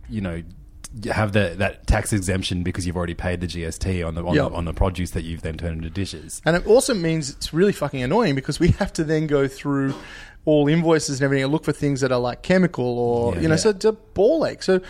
[0.08, 0.42] you know,
[1.10, 4.42] have the, that tax exemption because you've already paid the GST on the on, Yeah.
[4.42, 6.42] the on the produce that you've then turned into dishes.
[6.44, 9.94] And it also means it's really fucking annoying because we have to then go through
[10.44, 13.40] all invoices and everything and look for things that are like chemical or, Yeah.
[13.42, 13.60] you know, Yeah.
[13.60, 14.62] so it's a ball ache.
[14.62, 14.80] So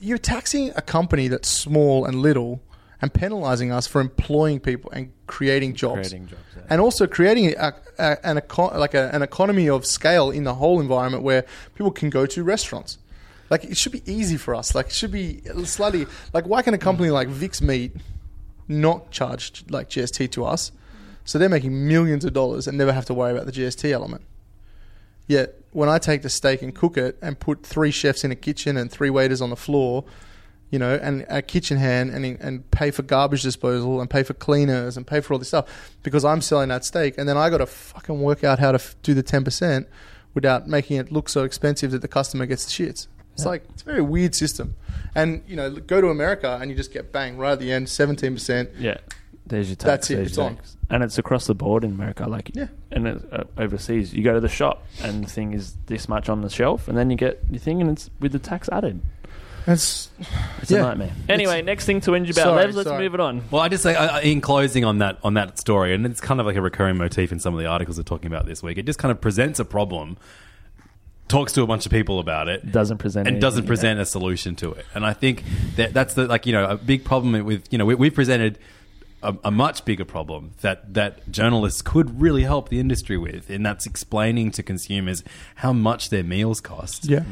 [0.00, 2.62] you're taxing a company that's small and little
[3.02, 6.08] and penalizing us for employing people and creating jobs.
[6.08, 6.62] Creating jobs, yeah.
[6.68, 10.54] And also creating a, a, an, eco- like a, an economy of scale in the
[10.54, 12.98] whole environment where people can go to restaurants.
[13.48, 14.74] Like it should be easy for us.
[14.74, 17.12] Like it should be slightly like why can a company mm.
[17.12, 17.92] like Vic's Meat
[18.68, 20.72] not charge like GST to us?
[21.24, 24.22] So they're making millions of dollars and never have to worry about the GST element.
[25.30, 28.34] Yet when I take the steak and cook it and put three chefs in a
[28.34, 30.04] kitchen and three waiters on the floor,
[30.70, 34.34] you know, and a kitchen hand and and pay for garbage disposal and pay for
[34.34, 37.48] cleaners and pay for all this stuff because I'm selling that steak and then I
[37.48, 39.86] got to fucking work out how to f- do the ten percent
[40.34, 43.06] without making it look so expensive that the customer gets the shits.
[43.34, 44.74] It's like it's a very weird system,
[45.14, 47.88] and you know, go to America and you just get bang right at the end,
[47.88, 48.70] seventeen percent.
[48.76, 48.98] Yeah,
[49.46, 49.86] there's your tax.
[50.08, 50.58] That's it, it's your on.
[50.90, 52.26] and it's across the board in America.
[52.28, 52.68] Like, Yeah.
[52.92, 56.28] and it, uh, overseas, you go to the shop and the thing is this much
[56.28, 59.00] on the shelf, and then you get your thing, and it's with the tax added.
[59.66, 60.10] It's
[60.62, 60.78] It's Yeah.
[60.78, 61.12] a nightmare.
[61.28, 63.04] Anyway, next thing to whinge about, Sorry, Levs, let's sorry.
[63.04, 63.42] move it on.
[63.50, 66.40] Well, I just say uh, in closing on that on that story, and it's kind
[66.40, 68.78] of like a recurring motif in some of the articles we're talking about this week.
[68.78, 70.16] It just kind of presents a problem,
[71.28, 73.68] talks to a bunch of people about it, Doesn't present and doesn't yeah.
[73.68, 74.86] present a solution to it.
[74.94, 75.44] And I think
[75.76, 78.58] that that's the like you know a big problem with you know we, we've presented.
[79.22, 83.66] A, a much bigger problem that, that journalists could really help the industry with, and
[83.66, 85.22] that's explaining to consumers
[85.56, 87.04] how much their meals cost.
[87.04, 87.24] yeah.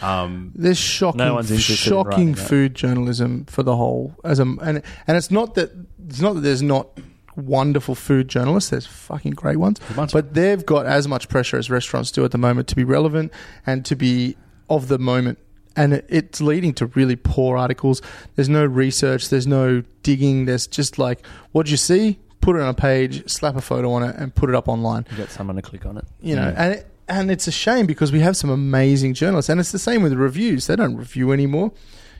[0.00, 2.48] Um, There's shocking, No one's interested in shocking writing that.
[2.48, 5.72] food journalism for the whole as a and and it's not that
[6.08, 6.88] it's not that there's not
[7.36, 8.70] wonderful food journalists.
[8.70, 9.78] There's fucking great ones,
[10.12, 13.30] but they've got as much pressure as restaurants do at the moment to be relevant
[13.66, 14.36] and to be
[14.70, 15.38] of the moment.
[15.76, 18.00] And it, it's leading to really poor articles.
[18.34, 19.28] There's no research.
[19.28, 20.46] There's no digging.
[20.46, 22.18] There's just like, what would you see?
[22.40, 25.04] Put it on a page, slap a photo on it, and put it up online
[25.10, 26.04] You get someone to click on it.
[26.20, 29.58] you know, and it, and it's a shame because we have some amazing journalists, and
[29.60, 30.66] it's the same with reviews.
[30.66, 31.72] They don't review anymore.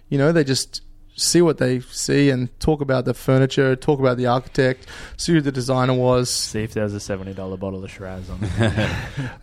[0.08, 0.82] You know, they just
[1.16, 5.40] see what they see and talk about the furniture, talk about the architect, see who
[5.40, 6.30] the designer was.
[6.30, 8.38] See if there's a seventy dollar bottle of Shiraz on.
[8.42, 8.90] it.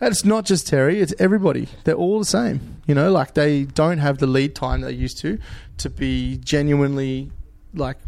[0.00, 1.68] It's not just Terry; it's everybody.
[1.84, 2.80] They're all the same.
[2.86, 5.38] You know, like they don't have the lead time they used to
[5.78, 7.32] to be genuinely
[7.74, 7.98] like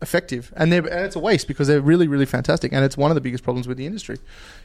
[0.00, 3.10] effective, and they're and it's a waste because they're really really fantastic, and it's one
[3.10, 4.18] of the biggest problems with the industry.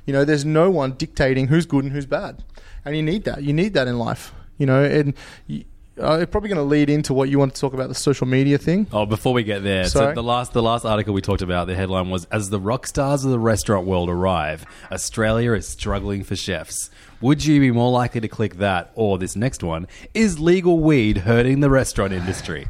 [0.06, 2.44] You know, there's no one dictating who's good and who's bad,
[2.86, 3.44] and you need that.
[3.44, 4.34] You need that in life.
[4.58, 5.14] You know, and
[5.48, 5.64] you,
[6.00, 8.28] uh, it's probably going to lead into what you want to talk about the social
[8.28, 8.88] media thing.
[8.92, 11.76] Oh, before we get there, so the last the last article we talked about, the
[11.76, 16.36] headline was "As the rock stars of the restaurant world arrive, Australia is struggling for
[16.36, 16.90] chefs."
[17.22, 19.88] Would you be more likely to click that or this next one?
[20.14, 22.68] Is legal weed hurting the restaurant industry?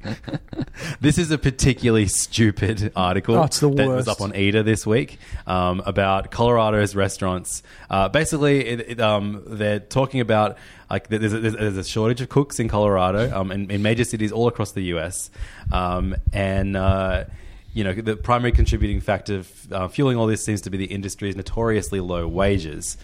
[1.01, 4.87] this is a particularly stupid article Oh, it's the that was up on Eater this
[4.87, 7.61] week um, about Colorado's restaurants.
[7.91, 10.57] Uh, basically, it, it, um, they're talking about
[10.89, 14.31] like there's a, there's, a shortage of cooks in Colorado, um, in, in major cities
[14.31, 15.29] all across the U.S.
[15.71, 17.25] Um, and uh,
[17.73, 21.35] you know the primary contributing factor uh, fueling all this seems to be the industry's
[21.35, 22.97] notoriously low wages.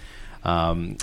[0.43, 0.97] Um,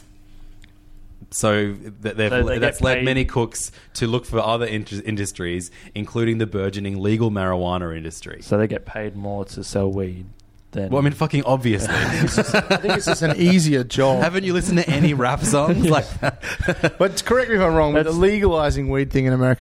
[1.30, 6.38] so th- So that's led paid- many cooks to look for other inter- industries, including
[6.38, 8.40] the burgeoning legal marijuana industry.
[8.42, 10.26] so they get paid more to sell weed
[10.72, 10.90] than.
[10.90, 11.88] Well, I mean, fucking obviously.
[11.94, 14.22] I think it's just an easier job.
[14.22, 16.96] Haven't you listened to any rap songs like that?
[16.98, 19.60] But correct me if I'm wrong, but the That's- legalizing weed thing in America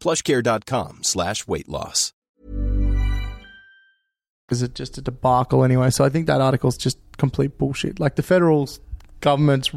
[0.00, 2.12] plushcare.com slash weight loss.
[4.50, 5.90] is it just a debacle anyway?
[5.90, 8.00] So I think that article's just complete bullshit.
[8.00, 8.68] Like the federal
[9.20, 9.70] government's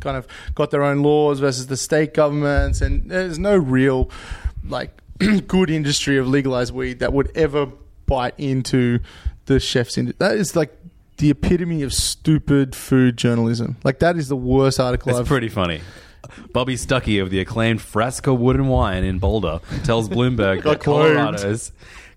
[0.00, 4.10] kind of got their own laws versus the state governments, and there's no real
[4.68, 4.90] like
[5.46, 7.66] good industry of legalized weed that would ever
[8.06, 8.98] bite into
[9.46, 10.16] the chefs industry.
[10.18, 10.76] That is like
[11.18, 13.76] the epitome of stupid food journalism.
[13.84, 15.80] Like that is the worst article It's I've pretty funny.
[16.52, 20.80] Bobby Stuckey of the acclaimed Frasca Food and Wine in Boulder tells Bloomberg that.
[20.80, 21.72] Colorado's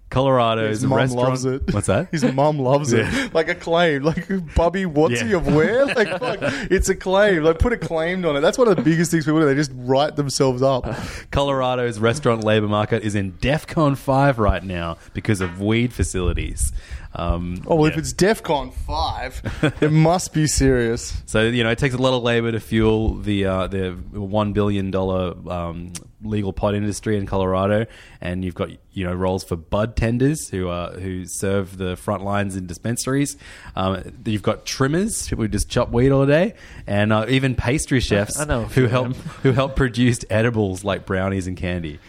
[0.10, 1.28] Colorado's His mum restaurant.
[1.30, 1.72] loves it.
[1.72, 2.08] What's that?
[2.12, 3.26] His mum loves Yeah.
[3.26, 3.34] it.
[3.36, 4.04] Like acclaimed.
[4.06, 5.38] Like Bobby what's Yeah.
[5.38, 5.86] of where?
[5.96, 6.40] Like fuck.
[6.72, 7.44] It's acclaimed.
[7.44, 8.42] Like put acclaimed on it.
[8.42, 9.46] That's one of the biggest things people do.
[9.46, 10.86] They just write themselves up.
[11.30, 16.72] Colorado's restaurant labor market is in DEFCON 5 right now because of weed facilities.
[17.14, 18.00] Um, Oh well if yeah.
[18.02, 19.42] it's DEFCON five,
[19.82, 21.22] it must be serious.
[21.26, 24.54] So you know, it takes a lot of labor to fuel the uh, the one
[24.54, 25.94] billion dollar um,
[26.24, 27.86] legal pot industry in Colorado,
[28.20, 32.24] and you've got you know roles for bud tenders who uh, who serve the front
[32.24, 33.38] lines in dispensaries.
[33.76, 36.56] Um, you've got trimmers, people who just chop weed all day,
[36.88, 41.48] and uh, even pastry chefs I know who help who help produce edibles like brownies
[41.48, 42.00] and candy.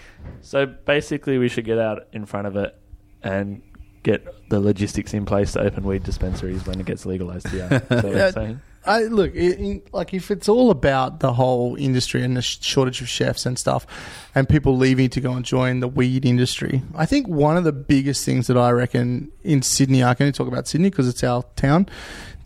[0.42, 2.74] So basically, we should get out in front of it
[3.22, 3.62] and
[4.02, 7.68] get the logistics in place to open weed dispensaries when it gets legalized here.
[7.70, 8.10] Is that what Yeah.
[8.18, 8.60] you're saying?
[8.86, 12.58] I look it, in, like if it's all about the whole industry and the sh-
[12.62, 13.86] shortage of chefs and stuff,
[14.34, 16.82] and people leaving to go and join the weed industry.
[16.94, 20.32] I think one of the biggest things that I reckon in Sydney, I can only
[20.32, 21.90] talk about Sydney because it's our town,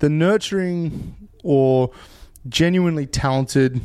[0.01, 1.93] the nurturing or
[2.49, 3.81] genuinely talented,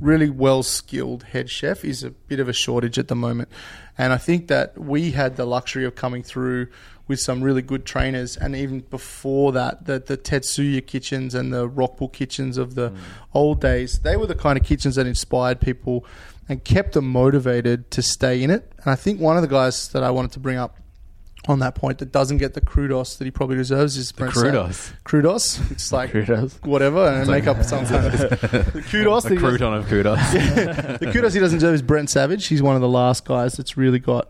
[0.00, 3.48] really well skilled head chef is a bit of a shortage at the moment.
[3.96, 6.68] And I think that we had the luxury of coming through
[7.08, 11.66] with some really good trainers, and even before that, the, the Tetsuya kitchens and the
[11.66, 12.96] Rockpool kitchens of the mm.
[13.32, 16.04] old days, they were the kind of kitchens that inspired people
[16.50, 18.70] and kept them motivated to stay in it.
[18.82, 20.78] And I think one of the guys that I wanted to bring up
[21.46, 24.42] on that point that doesn't get the kudos that he probably deserves is Brent Sa-
[24.42, 24.92] kudos.
[25.04, 25.70] Kudos.
[25.70, 26.58] It's like Kudos.
[26.62, 28.12] whatever, and make up some kind of
[28.72, 29.24] the kudos.
[29.24, 30.18] A that he doesn't- crouton of kudos.
[31.00, 32.46] the kudos he doesn't deserve is Brent Savage.
[32.46, 34.28] He's one of the last guys that's really got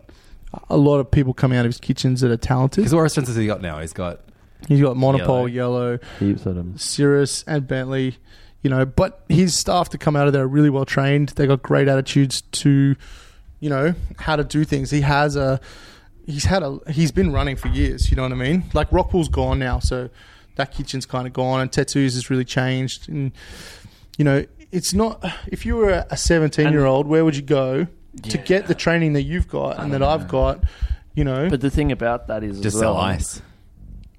[0.70, 2.82] a lot of people coming out of his kitchens that are talented.
[2.82, 3.80] Because what restaurants has he got now?
[3.80, 4.20] He's got
[4.66, 5.90] He's got Monopole, Yellow.
[5.90, 6.76] Yellow, Heaps of them.
[6.78, 8.18] Cirrus, and Bentley.
[8.62, 11.28] You know, but his staff to come out of there are really well trained.
[11.30, 12.96] They got great attitudes to,
[13.61, 14.90] you know, how to do things.
[14.90, 15.61] He has a,
[16.28, 18.10] he's had a, he's been running for years.
[18.10, 18.64] You know what I mean?
[18.74, 20.10] Like Rockpool's gone now, so
[20.56, 23.08] that kitchen's kind of gone, and Tetsuya's has really changed.
[23.08, 23.32] And
[24.16, 25.24] you know, it's not.
[25.48, 27.86] If you were a seventeen-year-old, where would you go
[28.22, 30.62] to get the training that you've got and that I've got?
[31.14, 33.42] You know, But the thing about that is, just as well, sell ice.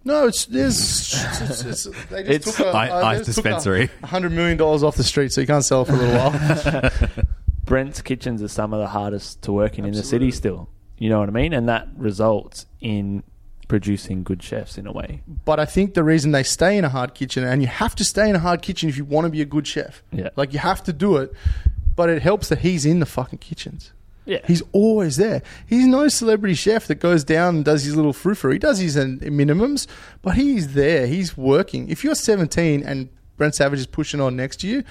[0.03, 0.78] no, it's there's
[1.14, 3.89] it's, it's, they just It's- took a, I- uh, ice they just a dispensary.
[4.03, 6.91] hundred million dollars off the street, so you can't sell it for a little while.
[7.66, 10.68] Brent's kitchens are some of the hardest to work in in the city still.
[11.00, 11.54] You know what I mean?
[11.54, 13.24] And that results in
[13.68, 15.22] producing good chefs in a way.
[15.45, 18.04] but I think the reason they stay in a hard kitchen, and you have to
[18.04, 20.04] stay in a hard kitchen if you want to be a good chef.
[20.12, 20.30] Yeah.
[20.36, 21.32] like you have to do it.
[21.95, 23.91] But it helps that he's in the fucking kitchens.
[24.26, 24.39] Yeah.
[24.45, 25.41] He's always there.
[25.68, 28.95] He's no celebrity chef that goes down and does his little frou He does his
[28.95, 29.88] uh, minimums,
[30.22, 31.08] but he's there.
[31.08, 31.89] He's working.
[31.89, 34.84] If you're 17 and Brent Savage is pushing on next to you,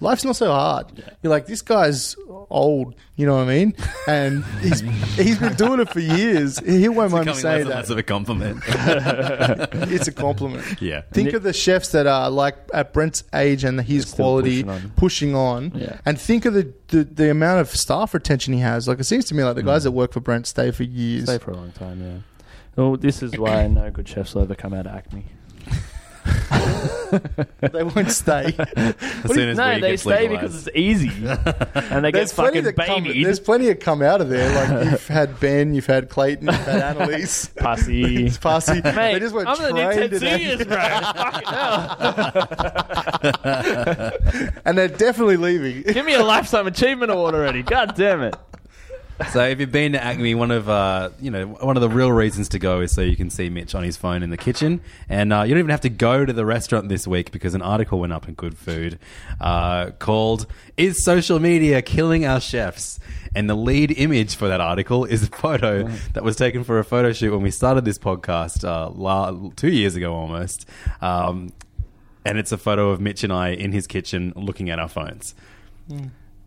[0.00, 0.86] life's not so hard.
[1.22, 2.16] You're like, this guy's
[2.50, 2.94] old.
[3.16, 3.74] You know what I mean?
[4.06, 4.80] And he's
[5.16, 6.58] he's been doing it for years.
[6.58, 7.74] He won't mind me Becoming saying that.
[7.76, 8.62] less of a compliment.
[8.66, 10.80] it's a compliment.
[10.82, 11.00] yeah.
[11.12, 15.34] Think of the chefs that are like at Brent's age and his quality pushing pushing
[15.34, 15.72] on.
[15.72, 15.98] on, Yeah.
[16.04, 18.86] and think of the, the the amount of staff retention he has.
[18.86, 19.66] Like it seems to me like the Mm.
[19.66, 21.24] guys that work for Brent stay for years.
[21.24, 22.18] Stay for a long time, yeah.
[22.76, 25.24] Well, this is why no good chefs will ever come out of Acme.
[27.60, 28.54] they won't stay.
[28.76, 30.40] As soon as no, weed they gets stay legalized.
[30.40, 31.10] because it's easy,
[31.90, 33.24] and they get fucking that come, babied.
[33.24, 34.52] there's plenty that come out of there.
[34.54, 37.48] Like you've had Ben, you've had Clayton, you've had Annalise.
[37.56, 38.26] Pussy.
[38.26, 38.82] It's Pussy.
[38.82, 40.68] Mate, they just weren't I'm the new trained Tetsuyas, that.
[40.68, 40.78] bro.
[43.44, 44.60] Fucking hell.
[44.64, 45.82] and they're definitely leaving.
[45.82, 47.62] Give me a lifetime achievement award already.
[47.62, 48.34] God damn it.
[49.32, 52.12] So if you've been to Acme, one of uh, you know one of the real
[52.12, 54.82] reasons to go is so you can see Mitch on his phone in the kitchen,
[55.08, 57.62] and uh, you don't even have to go to the restaurant this week because an
[57.62, 58.98] article went up in Good Food
[59.40, 60.46] uh, called
[60.76, 63.00] "Is Social Media Killing Our Chefs?"
[63.34, 66.84] And the lead image for that article is a photo that was taken for a
[66.84, 70.68] photo shoot when we started this podcast uh, la- two years ago almost,
[71.00, 71.54] um,
[72.26, 75.34] and it's a photo of Mitch and I in his kitchen looking at our phones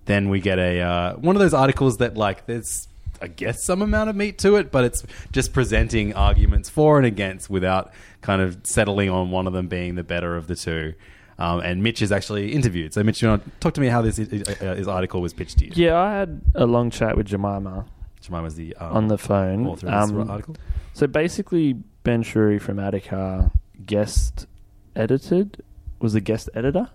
[0.09, 2.87] then we get a uh, one of those articles that like there's
[3.21, 7.05] I guess some amount of meat to it, but it's just presenting arguments for and
[7.05, 7.91] against without
[8.21, 10.93] kind of settling on one of them being the better of the two.
[11.37, 12.93] Um, and Mitch is actually interviewed.
[12.93, 15.59] So Mitch, you want to talk to me how this uh, this article was pitched
[15.59, 15.71] to you?
[15.75, 17.85] Yeah, I had a long chat with Jemima
[18.21, 19.65] Jemima's the um, on the phone.
[19.67, 20.55] author of this Um, article.
[20.93, 23.51] So basically, Ben Shewry from Attica
[23.85, 24.47] guest
[24.95, 25.63] edited,
[25.99, 26.89] was a guest editor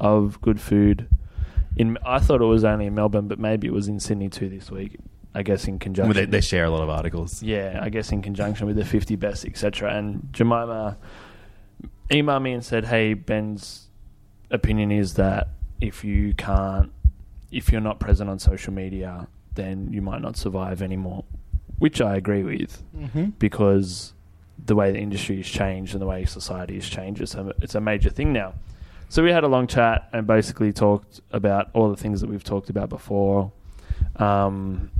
[0.00, 1.08] of Good Food.
[1.76, 4.48] In I thought it was only in Melbourne, but maybe it was in Sydney too
[4.48, 4.96] this week.
[5.34, 6.14] I guess in conjunction.
[6.14, 7.42] Well, they, they share a lot of articles.
[7.42, 9.94] Yeah, I guess in conjunction with the 50 best, etc.
[9.96, 10.98] And Jemima
[12.10, 13.88] emailed me and said, "Hey, Ben's
[14.50, 15.48] opinion is that
[15.80, 16.92] if you can't,
[17.50, 21.24] if you're not present on social media, then you might not survive anymore."
[21.78, 23.24] Which I agree with Mm-hmm.
[23.38, 24.12] because
[24.64, 27.74] the way the industry has changed and the way society has changed, it's a, it's
[27.74, 28.54] a major thing now.
[29.12, 32.42] So we had a long chat and basically talked about all the things that we've
[32.42, 33.52] talked about before.
[34.16, 34.90] Um,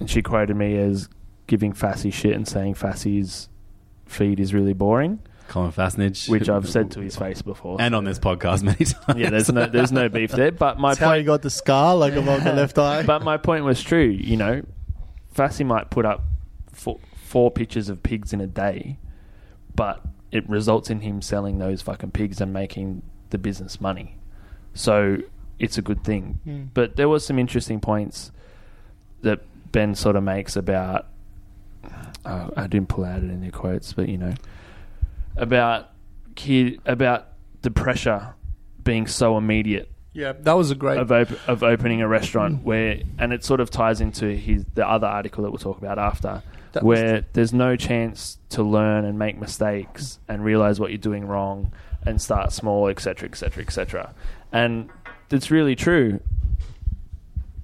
[0.00, 1.08] and she quoted me as
[1.46, 3.48] giving Fassy shit and saying Fassy's
[4.06, 7.80] feed is really boring, Colin Fassnidge, which I've said to his face before.
[7.80, 8.98] and on this podcast many times.
[9.16, 10.50] yeah, there's no there's no beef there.
[10.50, 13.04] But my That's how point you got the scar, like above the left eye.
[13.04, 14.08] but my point was true.
[14.08, 14.62] You know,
[15.32, 16.24] Fassy might put up
[16.72, 18.98] four, four pictures of pigs in a day,
[19.76, 24.16] but it results in him selling those fucking pigs and making the business money.
[24.74, 25.18] So
[25.58, 26.40] it's a good thing.
[26.44, 26.62] Hmm.
[26.74, 28.30] But there was some interesting points
[29.22, 29.40] that
[29.72, 31.06] Ben sort of makes about.
[32.24, 34.34] Uh, I didn't pull out any quotes, but you know,
[35.36, 35.90] about
[36.34, 37.28] kid about
[37.62, 38.34] the pressure
[38.84, 40.98] being so immediate yeah, that was a great.
[40.98, 44.86] of op- of opening a restaurant where, and it sort of ties into his the
[44.86, 49.18] other article that we'll talk about after, That where there's no chance to learn and
[49.18, 51.72] make mistakes and realize what you're doing wrong
[52.04, 54.14] and start small, etc., etc., etc.
[54.52, 54.90] And
[55.30, 56.20] it's really true,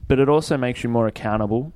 [0.09, 1.73] but it also makes you more accountable.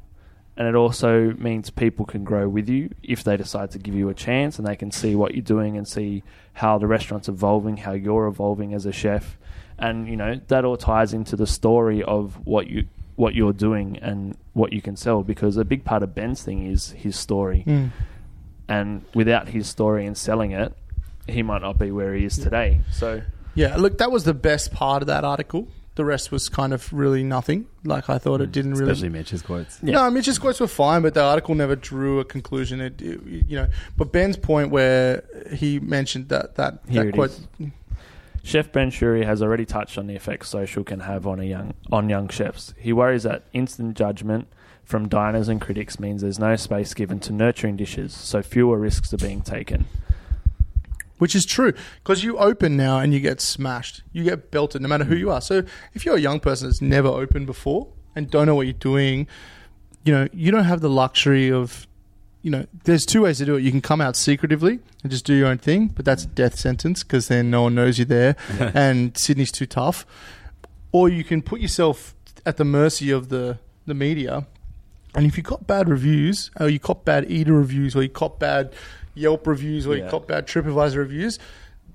[0.57, 4.11] And it also means people can grow with you if they decide to give you
[4.11, 7.79] a chance and they can see what you're doing and see how the restaurant's evolving,
[7.79, 9.39] how you're evolving as a chef.
[9.79, 12.87] And, you know, that all ties into the story of what you
[13.17, 16.67] what you're doing and what you can sell because a big part of Ben's thing
[16.67, 17.65] is his story.
[17.67, 17.91] Mm.
[18.67, 20.75] And without his story and selling it,
[21.27, 22.81] he might not be where he is today.
[22.93, 23.23] So
[23.55, 25.69] Yeah, look, that was the best part of that article.
[25.97, 27.67] The rest was kind of really nothing.
[27.85, 28.91] Like I thought it mm, didn't really.
[28.93, 29.79] especially Mitch's quotes.
[29.83, 29.95] Yeah.
[29.95, 32.81] No, Mitch's quotes were fine, but the article never drew a conclusion.
[32.81, 37.15] It, it- you know, but Ben's point where he mentioned that that, Here that it
[37.15, 37.31] quote.
[37.31, 37.41] is.
[38.43, 41.75] Chef Ben Shewry has already touched on the effects social can have on a young
[41.93, 42.73] on young chefs.
[42.79, 44.49] He worries that instant judgment
[44.83, 49.13] from diners and critics means there's no space given to nurturing dishes, so fewer risks
[49.13, 49.85] are being taken.
[51.21, 54.03] Which is true because you open now and you get smashed.
[54.11, 55.43] You get belted no matter who you are.
[55.43, 55.63] So
[55.93, 59.29] if you're a young person that's never opened before and don't know what you're doing,
[60.03, 61.87] you know, you don't have the luxury of,
[62.41, 63.63] you know, there's two ways to do it.
[63.63, 66.59] You can come out secretively and just do your own thing, but that's a death
[66.59, 68.35] sentence because then no one knows you're there
[68.75, 70.07] and Sydney's too tough.
[70.91, 72.15] Or you can put yourself
[72.47, 74.47] at the mercy of the, the media.
[75.15, 78.39] And if you got bad reviews, or you cop bad eater reviews, or you cop
[78.39, 78.73] bad
[79.15, 80.11] Yelp reviews, or you Yeah.
[80.11, 81.39] cop bad TripAdvisor reviews,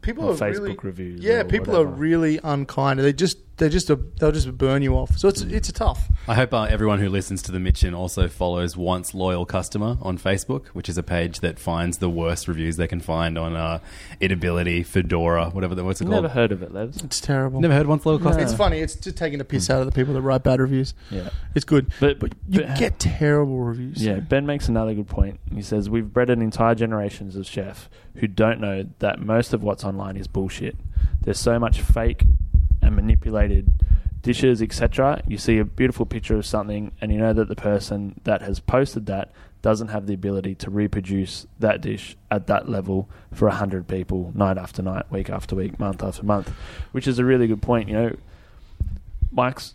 [0.01, 2.99] people Or are really, Facebook reviews Yeah, people are really unkind.
[2.99, 5.17] They just they just they'll just burn you off.
[5.17, 6.09] So it's it's a tough.
[6.27, 10.17] I hope uh, everyone who listens to the Mitchen also follows Once Loyal Customer on
[10.17, 13.79] Facebook, which is a page that finds the worst reviews they can find on uh,
[14.21, 16.15] Eatability, Fedora, whatever the what's it called.
[16.23, 17.03] Never heard of it, Levs.
[17.03, 17.61] It's terrible.
[17.61, 18.43] Never heard Once Loyal Customer.
[18.43, 18.79] It's funny.
[18.79, 20.93] It's just taking the piss out of the people that write bad reviews.
[21.09, 21.29] Yeah.
[21.53, 24.03] It's good, But, but you but- get terrible reviews.
[24.03, 25.39] Yeah, Ben makes another good point.
[25.53, 29.63] He says we've bred an entire generations of chefs who don't know that most of
[29.63, 30.75] what's online is bullshit.
[31.21, 32.23] There's so much fake
[32.85, 33.71] and manipulated
[34.21, 35.21] dishes, etc.
[35.27, 38.59] You see a beautiful picture of something, and you know that the person that has
[38.59, 39.31] posted that
[39.61, 44.57] doesn't have the ability to reproduce that dish at that level for 100 people night
[44.59, 46.49] after night, week after week, month after month,
[46.91, 47.89] which is a really good point.
[47.89, 48.15] You know,
[49.31, 49.73] Mike's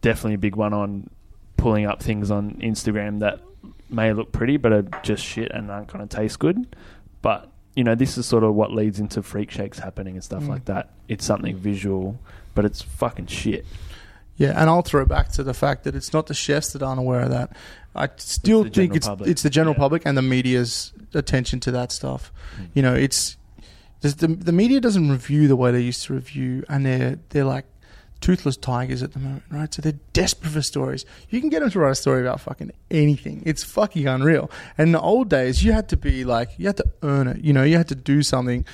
[0.00, 1.08] definitely a big one on
[1.56, 3.40] pulling up things on Instagram that
[3.88, 6.76] may look pretty but are just shit and aren't going to taste good.
[7.22, 10.42] But you know, this is sort of what leads into freak shakes happening and stuff
[10.42, 10.48] Mm.
[10.48, 10.90] like that.
[11.08, 12.18] It's something visual,
[12.54, 13.64] but it's fucking shit.
[14.36, 16.98] Yeah, and I'll throw back to the fact that it's not the chefs that aren't
[16.98, 17.54] aware of that.
[17.94, 19.28] I still the think it's public.
[19.30, 19.78] it's the general Yeah.
[19.80, 22.32] public and the media's attention to that stuff.
[22.58, 22.68] Mm.
[22.74, 23.36] You know, it's
[24.00, 27.66] the the media doesn't review the way they used to review, and they're they're like
[28.20, 29.72] toothless tigers at the moment, right?
[29.74, 31.04] So they're desperate for stories.
[31.28, 33.42] You can get them to write a story about fucking anything.
[33.44, 34.48] It's fucking unreal.
[34.78, 37.44] And in the old days, you had to be like you had to earn it.
[37.44, 38.64] You know, you had to do something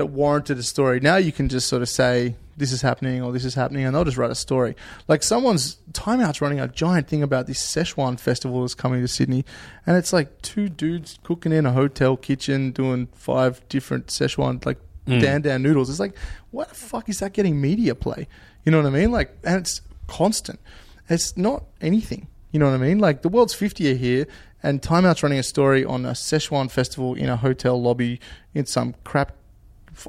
[0.00, 0.98] that warranted a story.
[1.00, 3.94] Now you can just sort of say this is happening or this is happening, and
[3.94, 4.74] they'll just write a story.
[5.08, 9.44] Like someone's timeout's running a giant thing about this Szechuan festival that's coming to Sydney,
[9.86, 14.78] and it's like two dudes cooking in a hotel kitchen doing five different Szechuan like
[15.06, 15.20] Mm.
[15.22, 15.88] dan dan noodles.
[15.88, 16.14] It's like
[16.50, 18.28] what the fuck is that getting media play?
[18.64, 19.10] You know what I mean?
[19.10, 20.60] Like, and it's constant.
[21.08, 22.26] It's not anything.
[22.52, 22.98] You know what I mean?
[22.98, 24.26] Like the world's 50 are here,
[24.62, 28.20] and Timeout's running a story on a Szechuan festival in a hotel lobby
[28.54, 29.32] in some crap.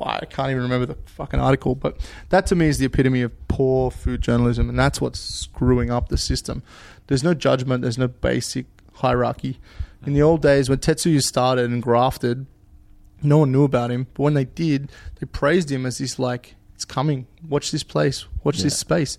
[0.01, 1.97] I can't even remember the fucking article, but
[2.29, 6.09] that to me is the epitome of poor food journalism, and that's what's screwing up
[6.09, 6.63] the system.
[7.07, 7.81] There's no judgment.
[7.81, 8.65] There's no basic
[8.95, 9.59] hierarchy.
[10.05, 12.45] In the old days, when Tetsuya started and grafted,
[13.21, 14.07] no one knew about him.
[14.13, 17.27] But when they did, they praised him as this like, it's coming.
[17.47, 18.25] Watch this place.
[18.43, 19.17] Watch this space.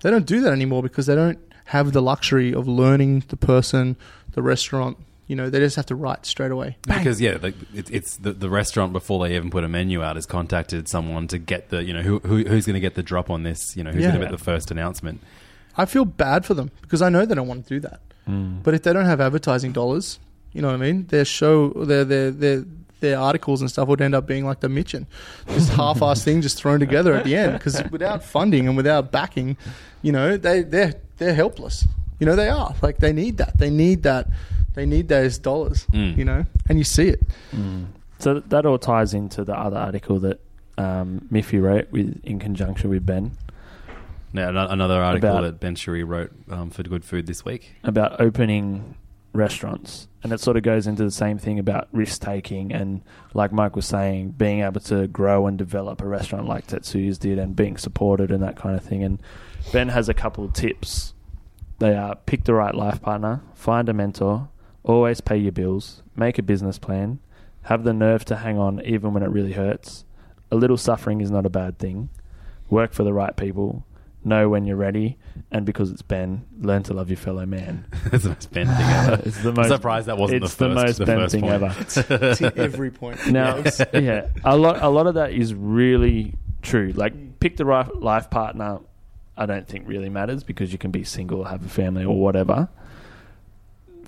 [0.00, 3.96] They don't do that anymore because they don't have the luxury of learning the person,
[4.32, 4.96] the restaurant.
[5.32, 6.76] You know, they just have to write straight away.
[6.86, 6.98] Bang.
[6.98, 10.16] Because yeah, like, it, it's the, the restaurant before they even put a menu out
[10.16, 13.02] has contacted someone to get the you know who, who who's going to get the
[13.02, 14.08] drop on this you know who's Yeah.
[14.10, 15.22] going to get the first announcement.
[15.74, 18.00] I feel bad for them because I know they don't want to do that.
[18.28, 18.62] Mm.
[18.62, 20.18] But if they don't have advertising dollars,
[20.52, 21.06] you know what I mean?
[21.06, 22.64] Their show, their their their
[23.00, 25.06] their articles and stuff would end up being like the Mitchen,
[25.46, 27.54] this half-ass thing just thrown together at the end.
[27.54, 29.56] Because without funding and without backing,
[30.02, 31.86] you know, they they're they're helpless.
[32.20, 33.56] You know, they are like they need that.
[33.56, 34.28] They need that.
[34.74, 35.86] They need those dollars.
[35.92, 36.16] Mm.
[36.16, 37.20] You know, and you see it.
[38.18, 40.40] So that all ties into the other article that
[40.78, 43.32] um, Miffy wrote with in conjunction with Ben
[44.32, 47.74] Now another article About- that Ben Shewry wrote um, for Good Food this week.
[47.84, 48.94] about opening
[49.34, 50.08] restaurants.
[50.22, 53.02] And it sort of goes into the same thing about risk taking and,
[53.34, 57.38] like Mike was saying, being able to grow and develop a restaurant like Tetsuya's did
[57.38, 59.02] and being supported and that kind of thing.
[59.02, 59.20] And
[59.72, 61.12] Ben has a couple of tips.
[61.80, 64.48] They are pick the right life partner, find a mentor,
[64.84, 67.18] always pay your bills, make a business plan,
[67.62, 70.04] have the nerve to hang on even when it really hurts.
[70.50, 72.08] A little suffering is not a bad thing.
[72.68, 73.86] Work for the right people.
[74.24, 75.18] Know when you're ready,
[75.50, 77.86] and because it's Ben, learn to love your fellow man.
[78.10, 79.22] That's the most Ben thing ever.
[79.26, 81.32] It's the I'm most surprised that wasn't it's the the, first- most the Ben first
[81.32, 81.54] thing point.
[81.54, 81.74] ever.
[82.30, 83.26] It's in every point.
[83.32, 86.92] Now, yeah, a lot a lot of that is really true.
[86.94, 88.78] Like, pick the right life partner.
[89.36, 92.16] I don't think really matters because you can be single, or have a family, or
[92.16, 92.68] whatever.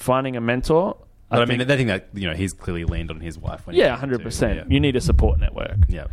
[0.05, 0.97] Finding a mentor.
[1.31, 3.67] But I, mean, I think that you know he's clearly leaned on his wife.
[3.67, 4.57] When he yeah, hundred percent.
[4.59, 4.65] Yeah.
[4.69, 5.77] You need a support network.
[5.89, 6.09] yeah.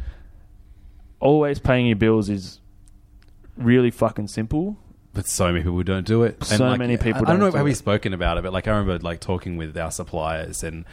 [1.20, 2.60] Always paying your bills is
[3.58, 4.78] really fucking simple.
[5.14, 6.42] But so many people don't do it.
[6.44, 8.68] So many people I, I don't know don't how we've spoken about it, but like
[8.68, 10.86] I remember like talking with our suppliers, and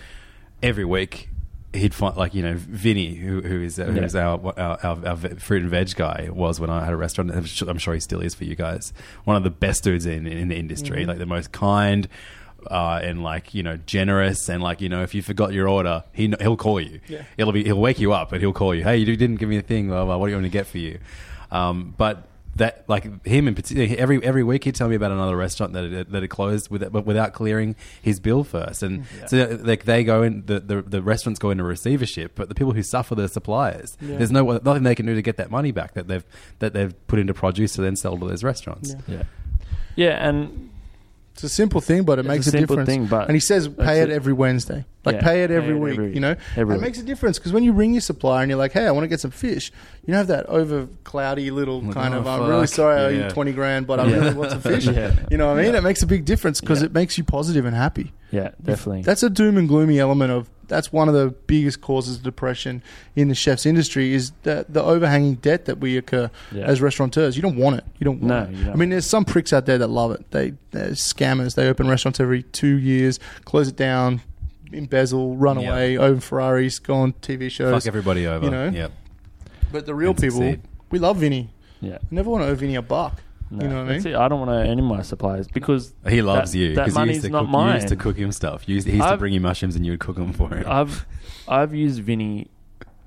[0.63, 1.29] every week
[1.73, 4.03] he'd find like you know Vinny, who who is who Yeah.
[4.03, 7.31] is our, our, our our fruit and veg guy, was when I had a restaurant.
[7.31, 8.93] I'm sure, I'm sure he still is for you guys.
[9.25, 11.09] One of the best dudes in in the industry, Mm-hmm.
[11.11, 12.09] like the most kind.
[12.71, 16.05] Uh, and like you know, generous, and like you know, if you forgot your order,
[16.13, 17.01] he he'll call you.
[17.09, 17.23] Yeah.
[17.37, 18.85] It'll be he'll wake you up, and he'll call you.
[18.85, 19.89] Hey, you didn't give me a thing.
[19.89, 20.99] Blah, blah, what do you want to get for you?
[21.51, 25.37] Um, but that like him in particular, every every week he'd tell me about another
[25.37, 29.59] restaurant that had, that had closed with but without clearing his bill first, and so
[29.63, 32.83] like they go in the, the the restaurants go into receivership, but the people who
[32.83, 33.97] suffer the suppliers.
[34.01, 36.25] There's no nothing they can do to get that money back that they've
[36.59, 38.95] that they've put into produce to then sell to those restaurants.
[39.07, 39.17] Yeah.
[39.17, 39.23] Yeah,
[39.97, 40.71] yeah, and
[41.39, 42.89] It's a simple thing, but it It's makes a a, difference.
[42.89, 44.13] thing, but and he says pay it it.
[44.13, 44.85] every Wednesday.
[45.05, 45.93] Like Yeah, pay it pay every it week.
[45.93, 48.51] every- you know, every it makes a difference because when you ring your supplier and
[48.51, 49.71] you're like, "Hey, I want to get some fish,"
[50.05, 52.27] you don't have that over cloudy little Like, kind oh, of.
[52.27, 52.75] I'm really fuck.
[52.75, 54.17] sorry, I owe you twenty grand, but I Yeah.
[54.17, 54.87] really want some fish.
[54.87, 55.13] Yeah.
[55.31, 55.77] You know what I mean?
[55.77, 56.87] It makes a big difference because Yeah.
[56.87, 58.13] it makes you positive and happy.
[58.31, 59.03] Yeah, definitely.
[59.03, 60.51] That's a doom and gloomy element of.
[60.69, 62.83] That's one of the biggest causes of depression
[63.17, 66.65] in the chef's industry is the the overhanging debt that we incur Yeah.
[66.65, 67.37] as restaurateurs.
[67.37, 67.85] You don't want it.
[67.99, 68.65] You don't want No, it.
[68.65, 68.73] don't.
[68.75, 70.31] I mean, there's some pricks out there that love it.
[70.31, 71.55] They they're scammers.
[71.55, 74.21] They open restaurants every two years, close it down,
[74.73, 75.71] embezzle, run Yeah.
[75.71, 77.73] away, own Ferraris, go on TV shows.
[77.85, 78.45] Fuck everybody over.
[78.45, 78.69] You know?
[78.69, 78.93] Yep.
[79.73, 80.61] But the real And people, succeed.
[80.91, 81.49] we love Vinny.
[81.81, 83.23] yeah, We never want to owe Vinny a buck.
[83.51, 84.15] No, You know what I that's mean?
[84.15, 84.19] it.
[84.19, 86.95] I don't want to any of my suppliers because He loves that, you That because
[86.95, 87.51] you money's used to not cook.
[87.51, 87.69] mine.
[87.69, 88.69] You used to cook him stuff.
[88.69, 90.55] You used, he used to I've- bring you mushrooms and you would cook them for
[90.55, 90.65] him.
[90.67, 91.07] I've
[91.49, 92.49] I've used Vinny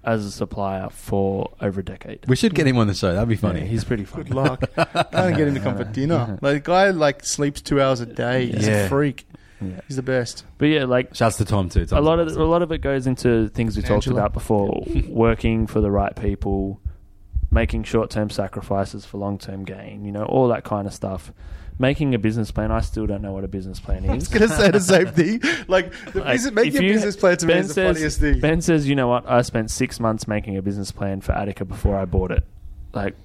[0.04, 2.26] as a supplier for over a decade.
[2.28, 3.14] we should get him on the show.
[3.14, 3.60] That'd be funny.
[3.60, 4.24] Yeah, he's pretty funny.
[4.24, 4.64] Good luck.
[4.76, 6.40] Can't get him to come for dinner.
[6.42, 8.48] Like the guy like sleeps two hours a day.
[8.48, 8.86] He's Yeah.
[8.86, 9.28] a freak.
[9.64, 9.80] Yeah.
[9.88, 10.44] He's the best.
[10.58, 11.86] But yeah, like Shouts to Tom too.
[11.92, 12.42] a lot of awesome.
[12.42, 15.92] a lot of it goes into things we And talked about before: working for the
[15.92, 16.82] right people,
[17.52, 20.06] making short-term sacrifices for long-term gain.
[20.06, 21.32] You know, all that kind of stuff.
[21.80, 22.72] Making a business plan.
[22.72, 24.10] I still don't know what a business plan is.
[24.12, 25.08] I was gonna say the same
[25.40, 25.42] thing.
[25.68, 28.40] Like the Like, business, making a business plan to me Ben is the funniest thing.
[28.40, 29.28] Ben says, you know what?
[29.30, 32.44] I spent six months making a business plan for Attica before I bought it.
[32.94, 33.16] Like,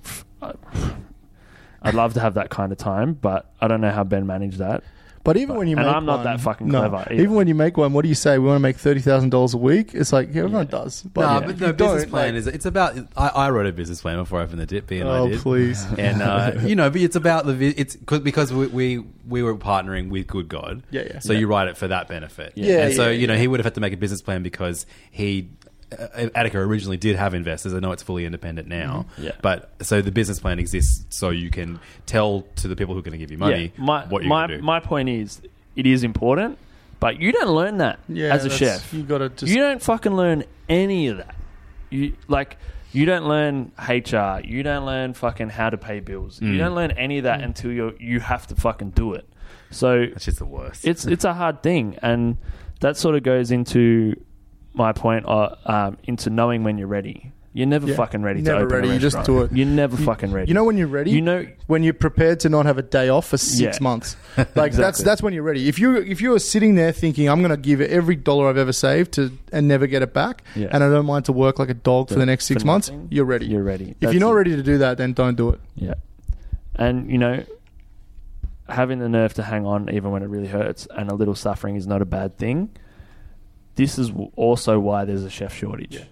[1.83, 4.59] I'd love to have that kind of time, but I don't know how Ben managed
[4.59, 4.83] that.
[5.27, 7.15] But even when you And make I'm not one- that fucking no, clever either.
[7.21, 8.39] Even when you make one, what do you say?
[8.39, 9.93] We want to make thirty thousand dollars a week.
[9.93, 11.03] It's like yeah, everyone does.
[11.03, 12.97] But no, yeah, but if no business plan like- is it's about.
[13.17, 14.87] I, I wrote a business plan before I opened the dip.
[14.87, 15.41] B and I Oh did.
[15.41, 15.85] please.
[15.99, 19.43] and uh, you know, but it's about the vi- it's 'cause- because we, we we
[19.43, 20.85] were partnering with Good God.
[20.93, 21.19] Yeah, yeah.
[21.19, 22.53] So you write it for that benefit.
[22.55, 24.43] Yeah, and so yeah, you know he would have had to make a business plan
[24.45, 25.51] because he.
[25.93, 27.73] Uh, Attica originally did have investors.
[27.73, 29.23] I know it's fully independent now, Mm-hmm.
[29.25, 29.31] Yeah.
[29.41, 33.03] but so the business plan exists so you can tell to the people who are
[33.03, 34.63] going to give you money yeah, my what you're my going to do.
[34.65, 35.41] my point is,
[35.77, 36.59] it is important,
[36.99, 38.93] but you don't learn that Yeah, as a chef.
[38.93, 41.35] you gotta just- you don't fucking learn any of that.
[41.91, 42.57] You like.
[42.93, 44.41] You don't learn HR.
[44.43, 46.41] You don't learn fucking how to pay bills.
[46.41, 46.53] Mm.
[46.53, 49.29] You don't learn any of that until you you have to fucking do it.
[49.71, 50.85] So That's just the worst.
[50.87, 52.39] it's it's a hard thing, and
[52.81, 54.15] that sort of goes into
[54.77, 57.33] my point uh, um, into knowing when you're ready.
[57.55, 57.97] You're never Yeah.
[57.97, 59.51] fucking ready Never to open ready, a you just restaurant.
[59.51, 59.59] do it.
[59.59, 60.49] You're never fucking ready.
[60.49, 61.11] You know when you're ready.
[61.13, 61.47] You know.
[61.69, 63.83] when you're prepared to not have a day off for six Yeah.
[63.83, 64.15] months.
[64.37, 65.05] Like that's Exactly.
[65.07, 65.67] that's when you're ready.
[65.67, 68.75] If you if you're sitting there thinking I'm going to give every dollar I've ever
[68.75, 70.69] saved to and never get it back, Yeah.
[70.71, 72.67] and I don't mind to work like a dog for For- the next six for
[72.67, 73.47] months, nothing, you're ready.
[73.47, 73.93] You're ready.
[73.93, 74.35] if That's you're not it.
[74.35, 75.61] ready to do that, then don't do it.
[75.77, 75.95] Yeah.
[76.75, 77.43] And, you know,
[78.69, 81.77] having the nerve to hang on even when it really hurts and a little suffering
[81.77, 82.69] is not a bad thing.
[83.77, 86.03] This is also why there's a chef shortage.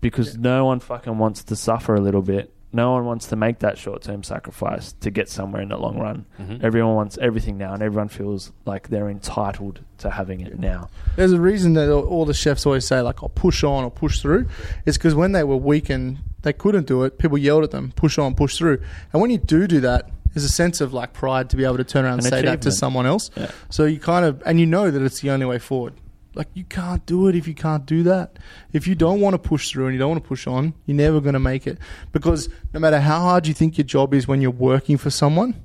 [0.00, 2.52] Because no one fucking wants to suffer a little bit.
[2.74, 5.98] No one wants to make that short term sacrifice to get somewhere in the long
[5.98, 6.24] run.
[6.40, 6.64] Mm-hmm.
[6.64, 10.88] Everyone wants everything now, and everyone feels like they're entitled to having it now.
[11.16, 13.90] There's a reason that all- all the chefs always say like, "I'll push on or
[13.90, 14.46] push through."
[14.86, 17.92] It's because when they were weak and they couldn't do it, people yelled at them,
[17.94, 18.80] "Push on, push through."
[19.12, 21.76] And when you do do that, there's a sense of like pride to be able
[21.76, 23.30] to turn around and An say that to someone else.
[23.36, 23.50] Yeah.
[23.68, 25.92] So you kind of and you know that it's the only way forward.
[26.34, 28.38] Like you can't do it if you can't do that.
[28.72, 30.96] If you don't want to push through and you don't want to push on, you're
[30.96, 31.78] never going to make it.
[32.10, 35.64] Because no matter how hard you think your job is when you're working for someone,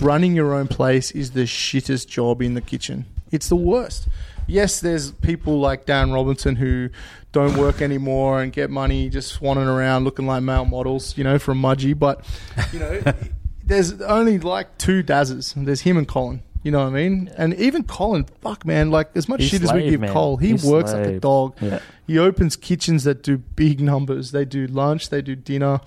[0.00, 3.06] running your own place is the shittest job in the kitchen.
[3.30, 4.08] It's the worst.
[4.46, 6.90] Yes, there's people like Dan Robinson who
[7.32, 11.38] don't work anymore and get money just swanning around looking like male models, you know,
[11.38, 11.98] from Mudgee.
[11.98, 12.24] But,
[12.72, 13.02] you know,
[13.64, 15.52] there's only like two Dazzers.
[15.56, 16.42] There's him and Colin.
[16.66, 17.30] You know what I mean?
[17.36, 20.12] And even Colin, fuck man, like as much He's shit as we give man.
[20.12, 21.20] Cole, he He's works like a slave.
[21.20, 21.54] dog.
[21.60, 21.78] Yeah.
[22.08, 24.32] He opens kitchens that do big numbers.
[24.32, 25.80] They do lunch, they do dinner.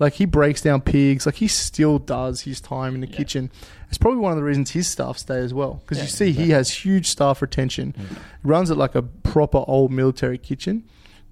[0.00, 1.24] Like he breaks down pigs.
[1.24, 3.48] Like he still does his time in the kitchen.
[3.90, 5.74] It's probably one of the reasons his staff stay as well.
[5.86, 7.94] Because you see, he has huge staff retention.
[8.42, 10.82] Runs it like a proper old military kitchen.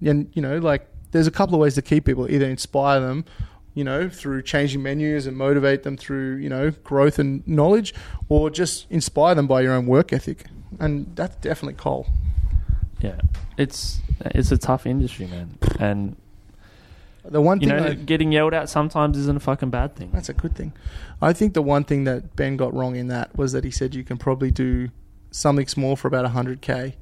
[0.01, 2.31] And you know, like there's a couple of ways to keep people.
[2.31, 3.25] Either inspire them,
[3.73, 7.93] you know, through changing menus and motivate them through you know growth and knowledge,
[8.29, 10.45] or just inspire them by your own work ethic.
[10.79, 12.07] And that's definitely Cole.
[12.99, 13.19] Yeah.
[13.57, 15.57] It's it's a tough industry, man.
[15.79, 16.15] And,
[17.25, 20.09] The one thing you know, I- getting yelled at sometimes isn't a fucking bad thing.
[20.13, 20.73] That's a good thing.
[21.21, 23.95] I think the one thing that Ben got wrong in that was that he said
[23.95, 24.89] you can probably do
[25.31, 26.93] something small for about 100k.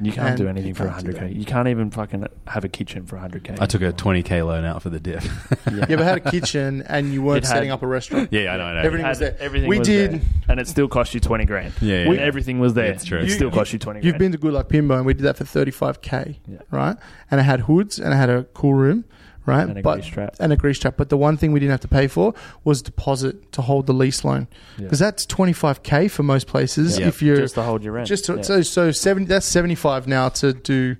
[0.00, 1.20] You can't And do anything for can't do 100k.
[1.20, 1.32] that.
[1.32, 3.60] You can't even fucking have a kitchen for 100k.
[3.60, 5.22] I took a 20k loan out for the dip.
[5.70, 8.28] You ever had a kitchen and you weren't It had- setting up a restaurant?
[8.32, 8.64] yeah, I know.
[8.64, 8.80] I know.
[8.80, 9.36] Everything Had- was there.
[9.40, 10.20] Everything We was did- there.
[10.48, 11.72] and it still cost you 20 grand.
[11.80, 12.24] Yeah, yeah, When yeah.
[12.24, 12.92] everything was there.
[12.92, 13.18] It's true.
[13.20, 14.18] It You- still cost you 20 You've grand.
[14.18, 16.58] been to Good Luck Pinbone and we did that for 35k, Yeah.
[16.70, 16.96] right?
[17.30, 19.04] And it had hoods and it had a cool room,
[19.46, 19.68] right?
[19.68, 20.36] And a but, grease trap.
[20.40, 20.94] And a grease trap.
[20.96, 22.34] But the one thing we didn't have to pay for
[22.64, 24.48] was deposit to hold the lease loan.
[24.76, 24.84] Yeah.
[24.84, 27.06] Because that's 25k for most places Yeah.
[27.08, 28.08] if you're just to hold your rent.
[28.08, 28.42] Just to, Yeah.
[28.42, 29.26] so so seventy.
[29.26, 30.96] That's seventy five now to do.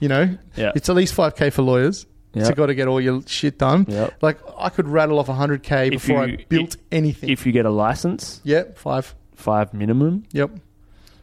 [0.00, 0.70] You know, Yeah.
[0.76, 2.06] it's at least five k for lawyers.
[2.34, 2.44] Yeah.
[2.44, 3.86] So got to get all your shit done.
[3.88, 4.14] Yep.
[4.22, 7.30] Like I could rattle off hundred k before you- I built if- anything.
[7.30, 9.14] if you get a license, yep, five.
[9.34, 10.24] five minimum.
[10.32, 10.50] Yep.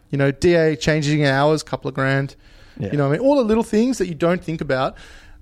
[0.09, 2.35] You know, DA changing hours, couple of grand.
[2.79, 2.91] Yeah.
[2.91, 4.95] You know, what I mean, all the little things that you don't think about.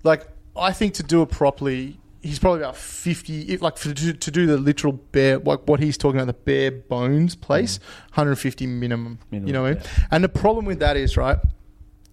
[0.03, 3.41] Like I think to do it properly, he's probably about fifty.
[3.53, 6.41] If, like for, to, to do the literal bare, like what he's talking about, the
[6.41, 7.79] bare bones place,
[8.11, 9.17] hundred fifty minimum.
[9.27, 9.31] Mm.
[9.31, 9.81] Minimum, You know what I mean?
[9.83, 10.05] yeah.
[10.11, 11.37] And the problem with that is right.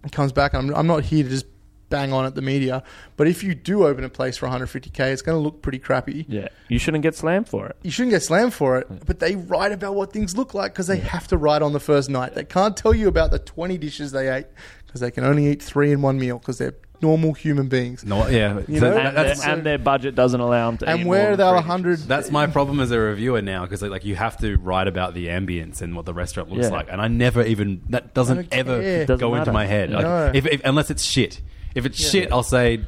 [0.03, 0.53] It comes back.
[0.53, 1.45] I'm I'm not here to just
[1.89, 2.81] bang on at the media.
[3.17, 6.25] But if you do open a place for 150k, it's going to look pretty crappy.
[6.29, 7.75] Yeah, you shouldn't get slammed for it.
[7.83, 10.87] You shouldn't get slammed for it, but they write about what things look like because
[10.87, 12.33] they have to write on the first night.
[12.33, 14.47] They can't tell you about the 20 dishes they ate
[14.87, 18.03] because they can only eat three in one meal because they're normal human beings.
[18.05, 18.59] No, yeah.
[18.67, 18.93] You So know?
[18.95, 20.85] that- And, that's, their, and their budget doesn't allow them to.
[20.85, 23.63] eat And more where than they're three 100, That's my problem as a reviewer now
[23.63, 26.69] because like, you have to write about the ambience and what the restaurant looks Yeah.
[26.71, 29.05] like, and I never even that doesn't don't ever care.
[29.05, 29.51] Doesn't go into matter.
[29.53, 29.89] my head.
[29.91, 30.31] Like, No.
[30.33, 31.41] if, if, unless it's shit.
[31.75, 32.81] If it's shit, I'll say.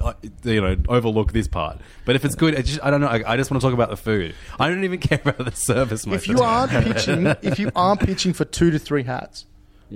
[0.00, 0.12] uh,
[0.44, 1.80] You know, overlook this part.
[2.04, 3.08] But if it's good, I just I don't know.
[3.08, 4.32] I, I just want to talk about the food.
[4.60, 6.06] I don't even care about the service.
[6.06, 6.70] Most if of you the time.
[6.70, 9.44] aren't pitching, if you aren't pitching for two to three hats,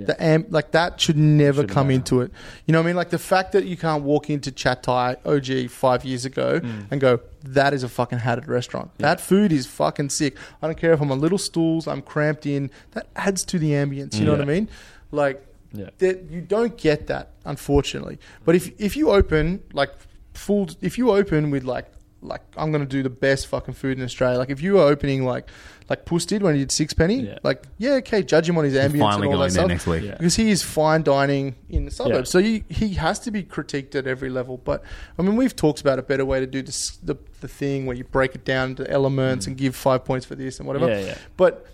[0.05, 1.95] the amp, like that should never Shouldn't come matter.
[1.95, 2.31] into it.
[2.65, 2.95] You know what I mean?
[2.95, 6.85] Like the fact that you can't walk into Chat Thai OG five years ago Mm.
[6.91, 8.91] and go, that is a fucking hatted restaurant.
[8.99, 10.35] That food is fucking sick.
[10.61, 12.69] I don't care if I'm on little stools, I'm cramped in.
[12.91, 14.19] That adds to the ambience.
[14.19, 14.69] You know what I mean?
[15.11, 15.43] Like
[15.73, 15.89] Yeah.
[15.99, 18.19] that you don't get that unfortunately.
[18.45, 19.91] But if if you open like
[20.33, 21.85] full, if you open with like
[22.21, 24.37] like I'm gonna do the best fucking food in Australia.
[24.39, 25.47] Like if you were opening like
[25.89, 27.39] like Puss did when he did Sixpenny, Yeah.
[27.43, 29.67] like yeah, okay, judge him on his ambience and all going that there stuff.
[29.67, 30.03] next week.
[30.03, 30.11] Yeah.
[30.17, 32.29] because he is fine dining in the suburbs.
[32.29, 32.31] Yeah.
[32.31, 34.57] So he, he has to be critiqued at every level.
[34.57, 34.83] But
[35.17, 37.95] I mean, we've talked about a better way to do this, the the thing where
[37.95, 40.87] you break it down into elements and give five points for this and whatever.
[40.87, 40.99] Mm.
[41.01, 41.17] Yeah, yeah.
[41.37, 41.65] But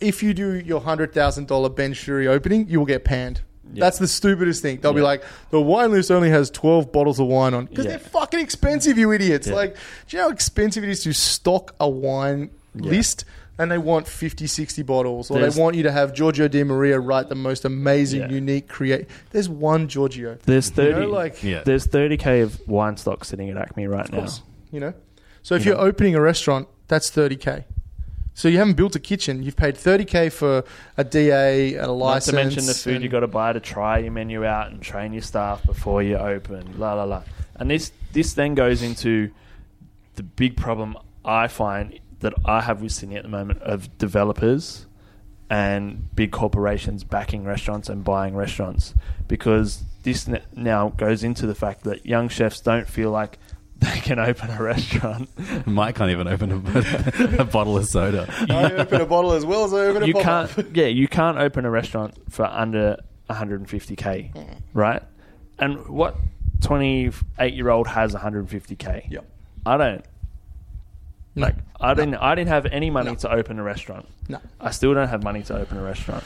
[0.00, 3.42] if you do your hundred thousand dollar Ben Shewry opening, you will get panned.
[3.72, 3.80] Yeah.
[3.84, 4.80] That's the stupidest thing.
[4.80, 5.06] They'll be Yeah.
[5.06, 7.90] like, the wine list only has twelve bottles of wine on because Yeah.
[7.92, 9.46] they're fucking expensive, you idiots.
[9.46, 9.54] Yeah.
[9.54, 9.74] Like,
[10.08, 12.90] do you know how expensive it is to stock a wine Yeah.
[12.90, 13.24] list?
[13.58, 16.64] And they want 50, 60 bottles, or There's- they want you to have Giorgio Di
[16.64, 18.30] Maria write the most amazing, Yeah.
[18.30, 19.06] unique, create.
[19.32, 20.38] There's one Giorgio.
[20.46, 21.00] There's You thirty.
[21.00, 21.60] know, like, Yeah.
[21.62, 24.26] There's thirty k of wine stock sitting at Acme right now.
[24.72, 24.94] you know.
[25.42, 25.88] So if You you are know.
[25.88, 27.64] opening a restaurant, that's 30k.
[28.40, 29.42] So you haven't built a kitchen.
[29.42, 30.64] You've paid 30k for
[30.96, 32.32] a DA, and a license.
[32.32, 34.80] Not to mention the food you've got to buy to try your menu out and
[34.80, 36.78] train your staff before you open.
[36.78, 37.22] La la la.
[37.56, 39.30] And this this then goes into
[40.14, 44.86] the big problem I find that I have with Sydney at the moment of developers
[45.50, 48.94] and big corporations backing restaurants and buying restaurants
[49.28, 50.26] because this
[50.56, 53.38] now goes into the fact that young chefs don't feel like
[53.80, 55.28] they can open a restaurant.
[55.66, 58.32] Mike can't even open a, a bottle of soda.
[58.48, 60.50] I open a bottle as well as I open a you pop-up.
[60.50, 62.96] can't yeah you can't open a restaurant for under
[63.30, 64.60] 150k Mm.
[64.74, 65.02] right
[65.58, 66.16] and what
[66.62, 69.24] 28 year old has 150k Yep.
[69.66, 70.04] i don't
[71.36, 71.46] No.
[71.46, 74.40] like i didn't i didn't have any money to open a restaurant No.
[74.60, 76.24] i still don't have money to open a restaurant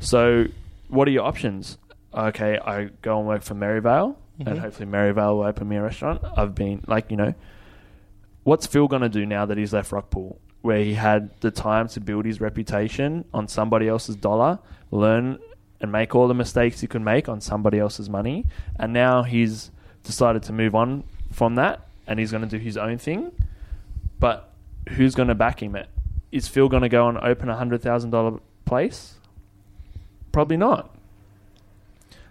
[0.00, 0.44] so
[0.88, 1.78] what are your options
[2.12, 4.48] okay i go and work for Merivale Mm-hmm.
[4.48, 7.34] and hopefully Merivale will open me a restaurant i've been like you know
[8.44, 11.88] what's Phil going to do now that he's left Rockpool, where he had the time
[11.88, 14.60] to build his reputation on somebody else's dollar,
[14.90, 15.38] learn
[15.80, 18.46] and make all the mistakes he could make on somebody else's money,
[18.78, 19.70] and now he's
[20.04, 23.32] decided to move on from that and he's going to do his own thing.
[24.20, 24.52] But
[24.90, 25.76] who's going to back him?
[26.30, 29.14] Is Phil going to go and open a hundred thousand dollar place?
[30.32, 30.93] Probably not.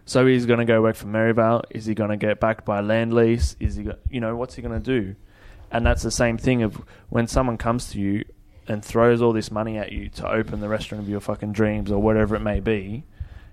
[0.06, 1.64] So he's going to go work for Merivale.
[1.70, 3.56] Is he going to get backed by a Lendlease?
[3.60, 5.16] Is he, go- you know, what's he going to do?
[5.72, 6.76] And that's the same thing of
[7.10, 8.26] when someone comes to you
[8.68, 11.91] and throws all this money at you to open the restaurant of your fucking dreams
[11.91, 13.06] or whatever it may be.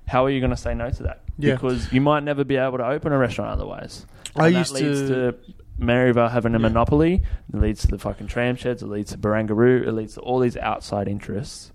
[0.09, 1.23] How are you going to say no to that?
[1.39, 1.55] Yeah.
[1.55, 4.05] Because you might never be able to open a restaurant otherwise.
[4.37, 5.35] I And used that leads to- to
[5.79, 6.63] Merivale having a Yeah.
[6.69, 7.23] monopoly.
[7.55, 8.83] It leads to the fucking tram sheds.
[8.83, 9.87] It leads to Barangaroo.
[9.87, 11.71] It leads to all these outside interests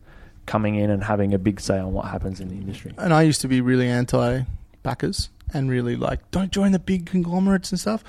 [0.46, 2.94] coming in and having a big say on what happens in the industry.
[3.00, 4.42] and I used to be really anti
[4.86, 8.04] backers and really like don't join the big conglomerates and stuff.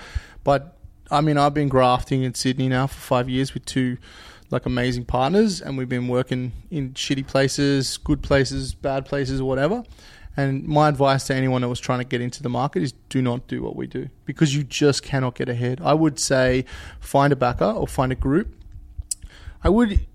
[0.44, 0.76] But
[1.10, 3.98] I mean, I've been grafting in Sydney now for five years with two
[4.50, 9.48] like amazing partners, and we've been working in shitty places, good places, bad places, or
[9.48, 9.82] whatever.
[10.36, 13.22] And my advice to anyone that was trying to get into the market is do
[13.22, 15.80] not do what we do because you just cannot get ahead.
[15.82, 16.66] I would say
[17.00, 18.54] find a backer or find a group.
[19.64, 20.06] I would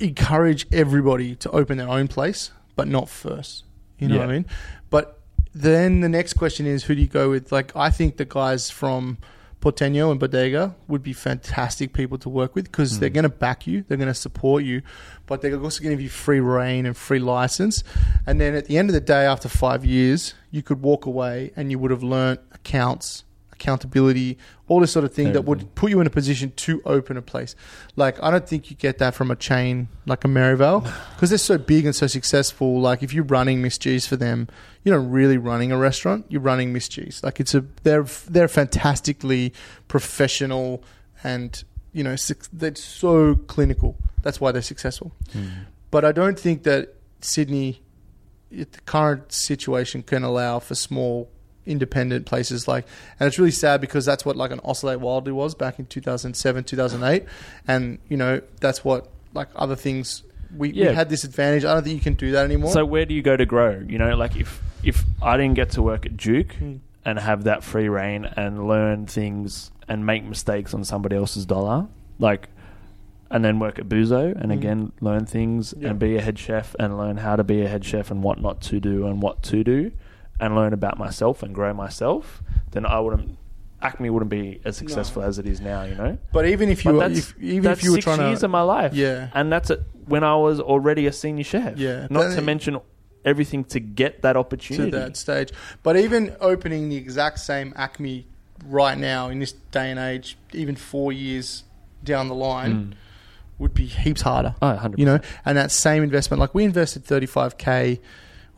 [0.00, 3.64] encourage everybody to open their own place, but not first.
[3.98, 4.46] You know what I mean?
[4.88, 5.19] But
[5.54, 7.52] then the next question is who do you go with?
[7.52, 9.18] Like, I think the guys from
[9.60, 13.14] Porteño and Bodega would be fantastic people to work with because they're hmm.
[13.14, 14.82] going to back you, they're going to support you,
[15.26, 17.84] but they're also going to give you free reign and free license.
[18.26, 21.52] And then at the end of the day, after five years, you could walk away
[21.56, 23.24] and you would have learnt accounts,
[23.60, 24.38] accountability,
[24.68, 27.22] all this sort of thing that would put you in a position to open a
[27.22, 27.54] place.
[27.96, 30.80] Like, I don't think you get that from a chain like a Merivale
[31.14, 32.80] because they're so big and so successful.
[32.80, 34.48] Like, if you're running Miss G's for them,
[34.82, 36.24] you're not really running a restaurant.
[36.28, 37.22] You're running Miss G's.
[37.22, 39.52] Like, it's a they're they're fantastically
[39.88, 40.82] professional
[41.22, 42.16] and you know
[42.52, 43.96] they're so clinical.
[44.22, 45.12] That's why they're successful.
[45.32, 45.48] Hmm.
[45.90, 47.82] But I don't think that Sydney,
[48.50, 51.30] the current situation, can allow for small
[51.66, 52.86] independent places like
[53.20, 56.64] and it's really sad because that's what like an oscillate wildly was back in 2007
[56.64, 57.24] 2008
[57.68, 60.22] and you know that's what like other things
[60.56, 60.88] we, Yeah.
[60.88, 63.14] we had this advantage i don't think you can do that anymore So where do
[63.14, 63.78] you go to grow?
[63.86, 66.76] You know, like if if I didn't get to work at Duke Hmm.
[67.04, 71.86] and have that free reign and learn things and make mistakes on somebody else's dollar,
[72.18, 72.48] like,
[73.30, 74.54] and then work at Buzo and Mm.
[74.54, 75.90] again learn things Yeah.
[75.90, 78.40] and be a head chef and learn how to be a head chef and what
[78.40, 79.92] not to do and what to do,
[80.40, 83.36] and learn about myself and grow myself, then I wouldn't.
[83.82, 86.18] Acme wouldn't be as successful as it is now, you know.
[86.32, 88.50] but even if you were, if, even if you were six trying years to of
[88.50, 89.30] my life, Yeah.
[89.32, 91.78] and that's it when I was already a senior chef.
[91.78, 92.06] Yeah.
[92.10, 92.78] not But- to mention
[93.24, 95.50] everything to get that opportunity to that stage.
[95.82, 98.26] But even opening the exact same Acme
[98.66, 101.64] right now in this day and age, even four years
[102.04, 102.92] down the line, mm.
[103.58, 104.54] would be heaps harder.
[104.60, 104.98] Oh, 100%.
[104.98, 108.00] You know, and that same investment, like we invested thirty five k.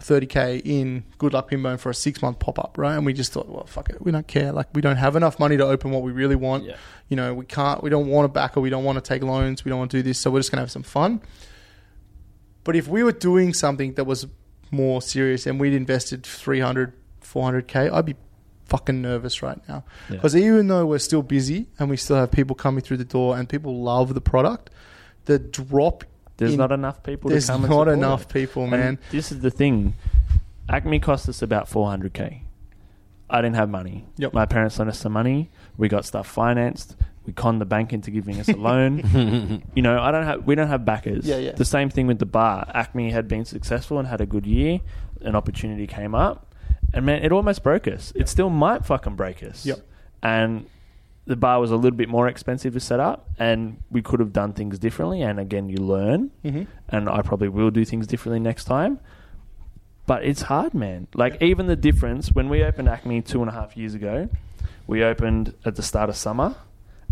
[0.03, 2.95] 30k in Good Luck Pinbone for a six month pop up, right?
[2.95, 4.53] And we just thought, well, fuck it, we don't care.
[4.53, 6.65] Like, we don't have enough money to open what we really want.
[6.65, 6.77] Yeah.
[7.09, 9.23] You know, we can't, we don't want to back or we don't want to take
[9.23, 11.21] loans, we don't want to do this, so we're just going to have some fun.
[12.65, 14.27] But if we were doing something that was
[14.71, 16.93] more serious and we'd invested 300,
[17.23, 18.17] 400k, I'd be
[18.67, 19.85] fucking nervous right now.
[20.09, 20.17] Yeah.
[20.17, 23.37] Because even though we're still busy and we still have people coming through the door
[23.37, 24.71] and people love the product,
[25.27, 26.05] the drop
[26.37, 27.30] There's in- not enough people.
[27.30, 28.99] there's to come and not enough people, And man.
[29.11, 29.95] this is the thing.
[30.68, 32.41] Acme cost us about 400k.
[33.28, 34.05] I didn't have money.
[34.18, 34.33] Yep.
[34.35, 35.51] My parents lent us some money.
[35.76, 36.97] We got stuff financed.
[37.24, 39.62] We conned the bank into giving us a loan.
[39.74, 40.45] you know, I don't have.
[40.45, 41.24] We don't have backers.
[41.24, 41.53] Yeah, yeah.
[41.53, 42.66] The same thing with the bar.
[42.74, 44.80] Acme had been successful and had a good year.
[45.22, 46.53] An opportunity came up,
[46.93, 48.12] and man, it almost broke us.
[48.16, 49.64] It still might fucking break us.
[49.64, 49.78] Yep.
[50.22, 50.66] And
[51.27, 54.33] the bar was a little bit more expensive to set up, and we could have
[54.33, 55.23] done things differently.
[55.23, 56.66] And again, you learn Mhm.
[56.89, 58.99] and I probably will do things differently next time.
[60.07, 61.07] But it's hard, man.
[61.14, 64.29] Like even the difference when we opened Acme two and a half years ago,
[64.89, 66.57] we opened at the start of summer,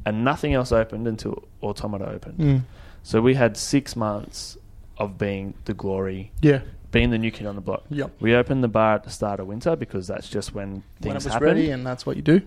[0.05, 2.39] and nothing else opened until Automata opened.
[2.39, 2.61] Mm.
[3.05, 4.59] So we had six months
[4.99, 6.61] of being the glory, Yeah.
[6.91, 7.85] being the new kid on the block.
[7.91, 8.11] Yep.
[8.21, 11.11] We opened the bar at the start of winter because that's just when things When
[11.13, 11.47] it was happen.
[11.47, 12.43] ready, and that's what you do.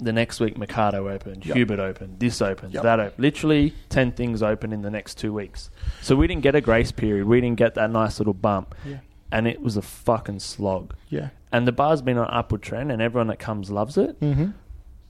[0.00, 1.56] The next week, Mikado opened, Yep.
[1.56, 2.82] Hubert opened, this opened, Yep.
[2.84, 3.18] that opened.
[3.22, 5.70] Literally 10 things open in the next two weeks.
[6.02, 7.26] So we didn't get a grace period.
[7.26, 8.74] We didn't get that nice little bump.
[8.86, 8.98] Yeah.
[9.32, 10.94] And it was a fucking slog.
[11.08, 11.30] Yeah.
[11.52, 14.18] And the bar's been on upward trend, and everyone that comes loves it.
[14.20, 14.50] Mm-hmm.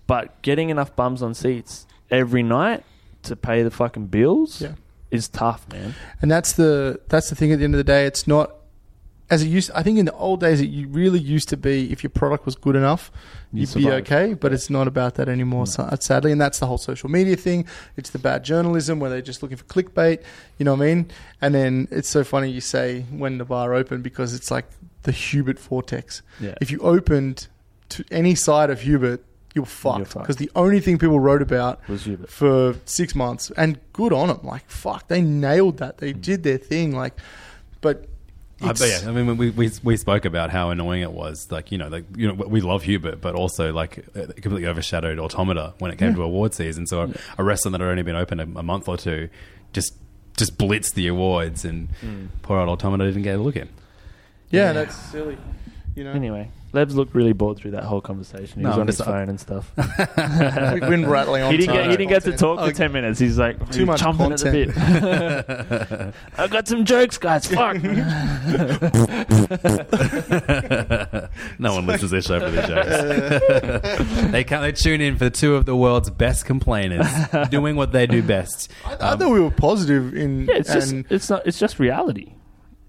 [0.07, 2.83] But getting enough bums on seats every night
[3.25, 4.73] to pay the fucking bills Yeah.
[5.11, 5.95] is tough, man.
[6.23, 7.53] And that's the that's the thing.
[7.53, 8.53] At the end of the day, it's not
[9.31, 9.71] as it used.
[9.75, 11.93] I think in the old days, it really used to be.
[11.93, 13.11] If your product was good enough,
[13.53, 14.35] You you'd be okay.
[14.35, 15.67] But it's not about that anymore.
[15.67, 17.67] So, uh, sadly, and that's the whole social media thing.
[17.97, 20.23] It's the bad journalism where they're just looking for clickbait.
[20.59, 21.11] You know what I mean?
[21.41, 24.67] And then it's so funny you say when the bar opened because it's like
[25.03, 26.23] the Hubert vortex.
[26.41, 26.55] Yeah.
[26.61, 27.49] If you opened
[27.91, 29.25] to any side of Hubert,
[29.55, 30.25] you're fucked fucked.
[30.25, 32.31] because the only thing people wrote about Was Hubert.
[32.31, 34.41] for six months, and good on them.
[34.43, 35.99] Like fuck, they nailed that.
[35.99, 36.21] They mm.
[36.21, 36.95] did their thing.
[36.95, 37.19] Like,
[37.81, 38.08] but
[38.61, 41.47] I, but yeah, I mean, we, we we spoke about how annoying it was.
[41.51, 45.19] Like, you know, like you know, we love Hubert, but also like it completely overshadowed
[45.19, 46.87] Automata when it came to award season.
[46.87, 49.29] So a, a restaurant that had only been open a, a month or two
[49.73, 49.95] just
[50.37, 52.27] just blitzed the awards, and hmm.
[52.43, 53.69] poor old Automata didn't get a look in.
[54.51, 55.39] yeah, that's silly.
[55.95, 58.59] You know, Anyway, Lebs looked really bored through that whole conversation.
[58.61, 59.73] He No, was I'm on his just- uh, phone and stuff.
[60.75, 61.51] we've been rattling on.
[61.51, 63.19] he didn't get he didn't get to talk for 10 minutes.
[63.19, 66.15] He's like Too much chomping at the bit.
[66.39, 67.47] I got some jokes, guys.
[67.47, 67.83] Fuck.
[71.59, 74.33] no one listens to this show for the jokes.
[74.33, 77.07] they can They tune in for two of the world's best complainers,
[77.51, 78.71] doing what they do best.
[78.85, 81.79] I, I thought we were positive in, Yeah, it's just and it's not it's just
[81.79, 82.35] reality.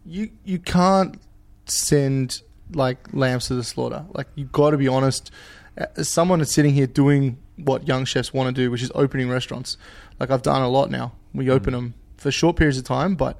[0.05, 1.19] you you can't
[1.65, 4.05] send like lambs to the slaughter.
[4.13, 5.31] Like you got to be honest.
[5.95, 9.29] As someone that's sitting here doing what young chefs want to do, which is opening
[9.29, 9.77] restaurants,
[10.19, 11.13] like I've done a lot now.
[11.33, 11.51] We mm.
[11.51, 13.37] open them for short periods of time, but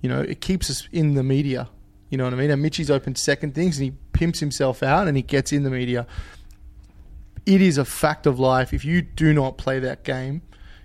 [0.00, 1.68] you know it keeps us in the media.
[2.10, 2.50] You know what I mean?
[2.50, 5.70] And Mitchy's opened second things, and he pimps himself out, and he gets in the
[5.70, 6.06] media.
[7.46, 8.72] It is a fact of life.
[8.72, 10.42] If you do not play that game,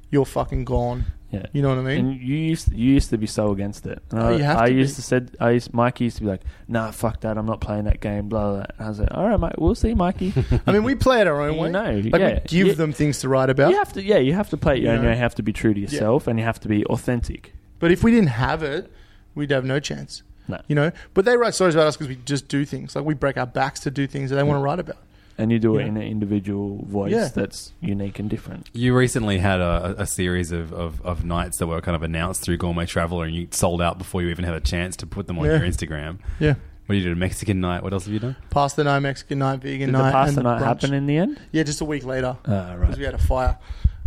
[0.09, 1.05] you're fucking gone.
[1.33, 1.45] Yeah.
[1.51, 2.05] You know what I mean?
[2.05, 4.01] And you used you used to be so against it.
[4.11, 4.79] And Oh, I, you have I to be.
[4.79, 7.59] used to said I used Mike used to be like, nah, fuck that, I'm not
[7.59, 8.29] playing that game.
[8.29, 8.51] Blah blah.
[8.57, 8.65] blah.
[8.77, 10.31] And I was like, all right, mate, we'll see, Mikey.
[10.67, 11.71] I mean, we play it our own way.
[11.71, 12.33] know, like yeah.
[12.35, 12.73] we give Yeah.
[12.73, 13.71] them things to write about.
[13.71, 15.09] you have to, yeah, you have to play it your You own know?
[15.09, 15.15] way.
[15.15, 17.53] You have to be true to yourself, and you have to be authentic.
[17.79, 18.91] But if we didn't have it,
[19.35, 20.21] we'd have no chance.
[20.47, 20.61] No.
[20.67, 20.91] You know.
[21.15, 22.95] But they write stories about us because we just do things.
[22.95, 24.97] Like we break our backs to do things that they want to write about.
[25.37, 25.87] And you do it Yeah.
[25.89, 27.29] in an individual voice Yeah.
[27.33, 28.69] that's unique and different.
[28.73, 32.41] You recently had a, a series of, of, of nights that were kind of announced
[32.43, 35.25] through Gourmet Traveller, and you sold out before you even had a chance to put
[35.27, 35.53] them on Yeah.
[35.57, 36.19] your Instagram.
[36.39, 36.55] Yeah.
[36.85, 37.81] What you did a Mexican night.
[37.81, 38.35] What else have you done?
[38.49, 39.99] Pasta night, Mexican night, vegan night.
[39.99, 40.65] Did the pasta and night brunch.
[40.65, 41.39] happen in the end?
[41.51, 43.57] Yeah, just a week later Uh, because we had a fire.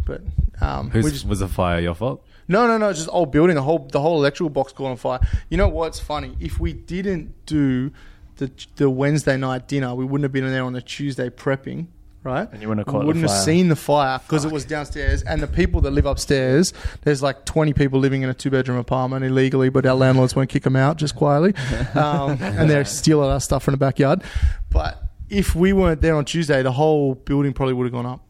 [0.05, 0.21] But
[0.61, 2.25] um, we Who's just was the fire your fault?
[2.49, 3.57] no, no, no, it's just old building.
[3.57, 5.19] The whole the whole electrical box caught on fire.
[5.49, 6.37] You know what's funny?
[6.39, 7.91] If we didn't do
[8.37, 11.87] the the Wednesday night dinner, we wouldn't have been there on the Tuesday prepping.
[12.23, 14.65] Right, And you wouldn't have caught the wouldn't have seen the fire because it was
[14.65, 16.73] downstairs, and the people that live upstairs,
[17.03, 20.51] there's like 20 people living in a two bedroom apartment illegally, but our landlords won't
[20.51, 21.55] kick them out just quietly,
[21.95, 24.25] um, and they're stealing our stuff from the backyard.
[24.71, 28.27] But if we weren't there on Tuesday, the whole building probably would have gone up.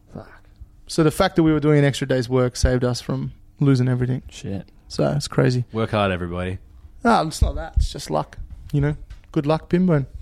[0.85, 3.87] So the fact that we were doing an extra day's work saved us from losing
[3.89, 4.21] everything.
[4.29, 4.69] Shit.
[4.87, 5.65] So it's crazy.
[5.73, 6.59] Work hard, everybody.
[7.03, 7.73] No, it's not that.
[7.77, 8.37] It's just luck.
[8.71, 8.97] You know,
[9.31, 10.05] good luck, Pinbone.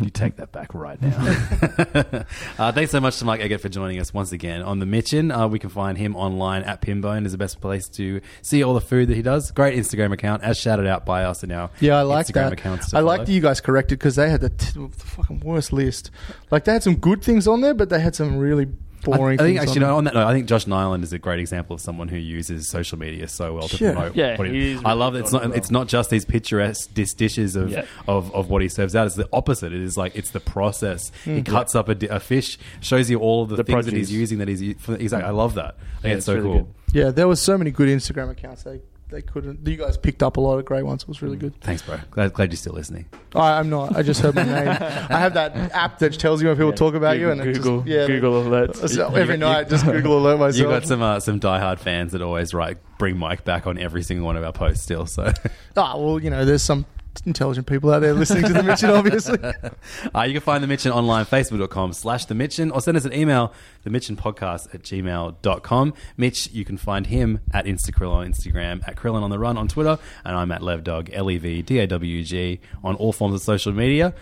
[0.00, 1.16] You take that back right now.
[2.60, 5.32] uh, thanks so much to Mike Eggert for joining us once again on the Mitchen.
[5.36, 8.74] Uh, we can find him online at Pinbone is the best place to see all
[8.74, 9.50] the food that he does.
[9.50, 12.52] Great Instagram account, as shouted out by us in our Yeah, I like Instagram that.
[12.52, 12.94] accounts.
[12.94, 16.12] I like that you guys corrected because they had the, t- the fucking worst list.
[16.52, 18.68] Like they had some good things on there, but they had some really
[19.04, 19.40] boring.
[19.40, 21.38] I think actually, on no, on that note, I think Josh Niland is a great
[21.40, 23.92] example of someone who uses social media so well to Yeah.
[23.92, 24.16] promote.
[24.16, 25.52] Yeah, what he, he is I love that it's not well.
[25.52, 27.84] it's not just these picturesque dis- dishes of, Yeah.
[28.08, 29.06] of of what he serves out.
[29.06, 29.72] It's the opposite.
[29.72, 31.10] It is like it's the process.
[31.24, 31.36] Hmm.
[31.36, 33.94] He cuts up a, di- a fish, shows you all of the, The things that
[33.94, 34.38] he's using.
[34.38, 35.74] That he's u- for- he's like, I love that.
[35.76, 36.54] I think Yeah, it's, it's so really cool.
[36.62, 36.74] good.
[36.92, 38.62] Yeah, there was so many good Instagram accounts.
[38.62, 38.80] They
[39.10, 39.66] they couldn't.
[39.66, 41.02] You guys picked up a lot of great ones.
[41.02, 41.60] It was really good.
[41.60, 41.98] Thanks, bro.
[42.10, 43.06] Glad, glad you're still listening.
[43.34, 43.94] I, I'm not.
[43.96, 44.68] I just heard my name.
[44.68, 46.74] I have that app that tells you when people Yeah.
[46.76, 48.88] talk about you, Google, and it Google, just, yeah, Google alerts.
[48.88, 50.56] So every night, just Google alert myself.
[50.56, 54.02] You got some uh, some diehard fans that always write bring Mike back on every
[54.02, 55.06] single one of our posts still.
[55.06, 55.32] So
[55.76, 56.86] Ah, well, you know, there's some
[57.24, 59.38] intelligent people out there listening to the Mitchen, obviously.
[60.14, 63.12] uh, you can find the Mitchen online, facebook.com slash the Mitchen, or send us an
[63.12, 63.52] email,
[63.82, 65.94] the Mitchen podcast at gmail.com.
[66.16, 69.68] Mitch, you can find him at Instacrill on Instagram, at Krillin on the Run on
[69.68, 73.34] Twitter, and I'm at LevDog, L E V D A W G, on all forms
[73.34, 74.14] of social media.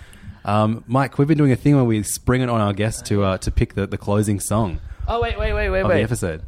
[0.44, 3.22] Um, Mike, we've been doing a thing where we spring it on our guests to
[3.22, 6.42] uh, to pick the, the closing song Oh wait, wait, wait, wait, of the episode.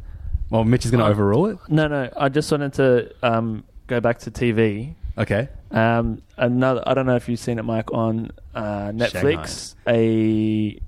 [0.49, 1.57] Well, Mitch is going to overrule it.
[1.67, 2.09] No, no.
[2.15, 4.95] I just wanted to um, go back to TV.
[5.17, 5.49] Okay.
[5.71, 6.83] Um, another.
[6.85, 9.75] I don't know if you've seen it, Mike, on uh, Netflix.
[9.87, 10.79] A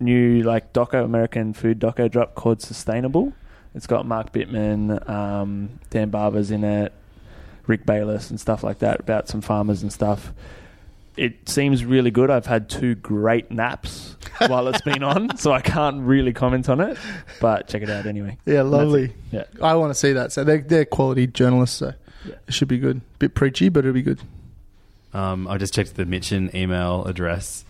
[0.00, 3.32] new like doco American food doco drop called Sustainable.
[3.74, 6.92] It's got Mark Bittman, um, Dan Barber's in it,
[7.66, 10.32] Rick Bayless, and stuff like that about some farmers and stuff.
[11.16, 12.30] It seems really good.
[12.30, 14.16] I've had two great naps
[14.46, 16.98] while it's been on, so I can't really comment on it.
[17.40, 18.38] But check it out anyway.
[18.44, 19.12] Yeah, lovely.
[19.30, 19.44] Yeah.
[19.62, 20.32] I want to see that.
[20.32, 21.92] So they're, they're quality journalists, so
[22.24, 22.34] Yeah.
[22.46, 23.00] it should be good.
[23.18, 24.20] Bit preachy, but it'll be good.
[25.12, 27.64] Um, I just checked the Mitchen email address,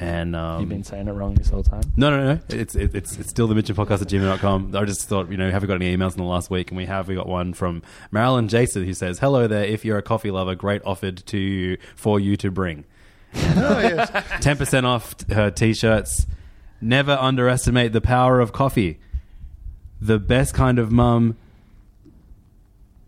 [0.00, 1.82] and um, You've been saying it wrong this whole time.
[1.96, 2.40] No, no, no.
[2.48, 4.74] It's it, it's it's still the Mitchen podcast at gmail.com.
[4.74, 6.70] I just thought, you know, have we got any emails in the last week?
[6.70, 7.08] And we have.
[7.08, 9.64] We got one from Marilyn Jason who says, Hello there.
[9.64, 12.84] If you're a coffee lover, great offered to you for you to bring.
[13.34, 14.10] Oh, yes.
[14.10, 16.26] 10% off her t shirts.
[16.80, 18.98] Never underestimate the power of coffee.
[20.00, 21.36] The best kind of mum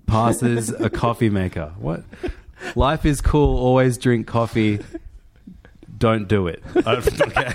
[0.09, 1.73] passes a coffee maker.
[1.79, 2.03] What?
[2.75, 3.57] Life is cool.
[3.57, 4.81] Always drink coffee.
[5.97, 6.63] Don't do it.
[6.77, 7.55] okay.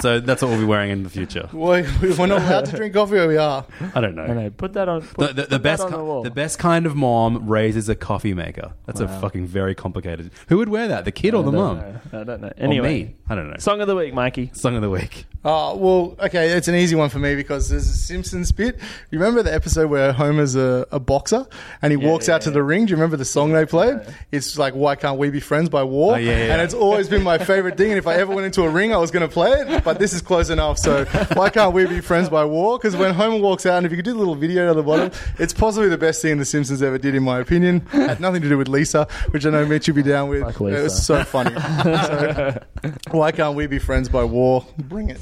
[0.00, 1.48] So that's what we'll be wearing in the future.
[1.52, 3.64] Why- We're not allowed to drink coffee, or we are.
[3.94, 4.26] I don't know.
[4.26, 5.00] No, no, put that on.
[5.00, 6.22] The, Put, the, put the that best on ki- the wall.
[6.22, 8.72] the best kind of mom raises a coffee maker.
[8.86, 10.30] That's a fucking very complicated.
[10.48, 11.04] Who would wear that?
[11.04, 11.78] The kid or I the don't mom?
[11.78, 12.00] know.
[12.20, 12.48] I don't know.
[12.48, 13.14] Or Anyway, me?
[13.28, 13.56] I don't know.
[13.58, 14.50] song of the week, Mikey.
[14.54, 15.26] Song of the week.
[15.44, 18.78] Oh, well, okay, it's an easy one for me because there's a Simpsons bit.
[19.10, 21.46] You remember the episode where Homer's a, a boxer
[21.80, 22.84] and he Yeah, walks yeah, out to the ring?
[22.86, 24.00] Do you remember the song they played?
[24.32, 26.14] It's like, Why Can't We Be Friends by War?
[26.14, 26.62] Oh, yeah, yeah, And yeah.
[26.62, 27.90] it's always been my favorite thing.
[27.90, 29.89] And if I ever went into a ring, I was going to play it, but
[29.98, 30.78] this is close enough.
[30.78, 32.78] So, Why Can't We Be Friends by War?
[32.78, 34.82] Because when Homer walks out, and if you could do the little video at the
[34.82, 37.86] bottom, it's possibly the best thing The Simpsons ever did, in my opinion.
[37.92, 40.42] It Had nothing to do with Lisa, which I know Mitch would be down with.
[40.42, 41.54] Like It was so funny.
[41.82, 42.62] so,
[43.10, 44.64] why Can't We Be Friends by War?
[44.78, 45.18] Bring it.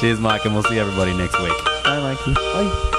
[0.00, 1.52] Cheers, Mike, and we'll see everybody next week.
[1.84, 2.34] Bye, Mikey.
[2.34, 2.98] Bye.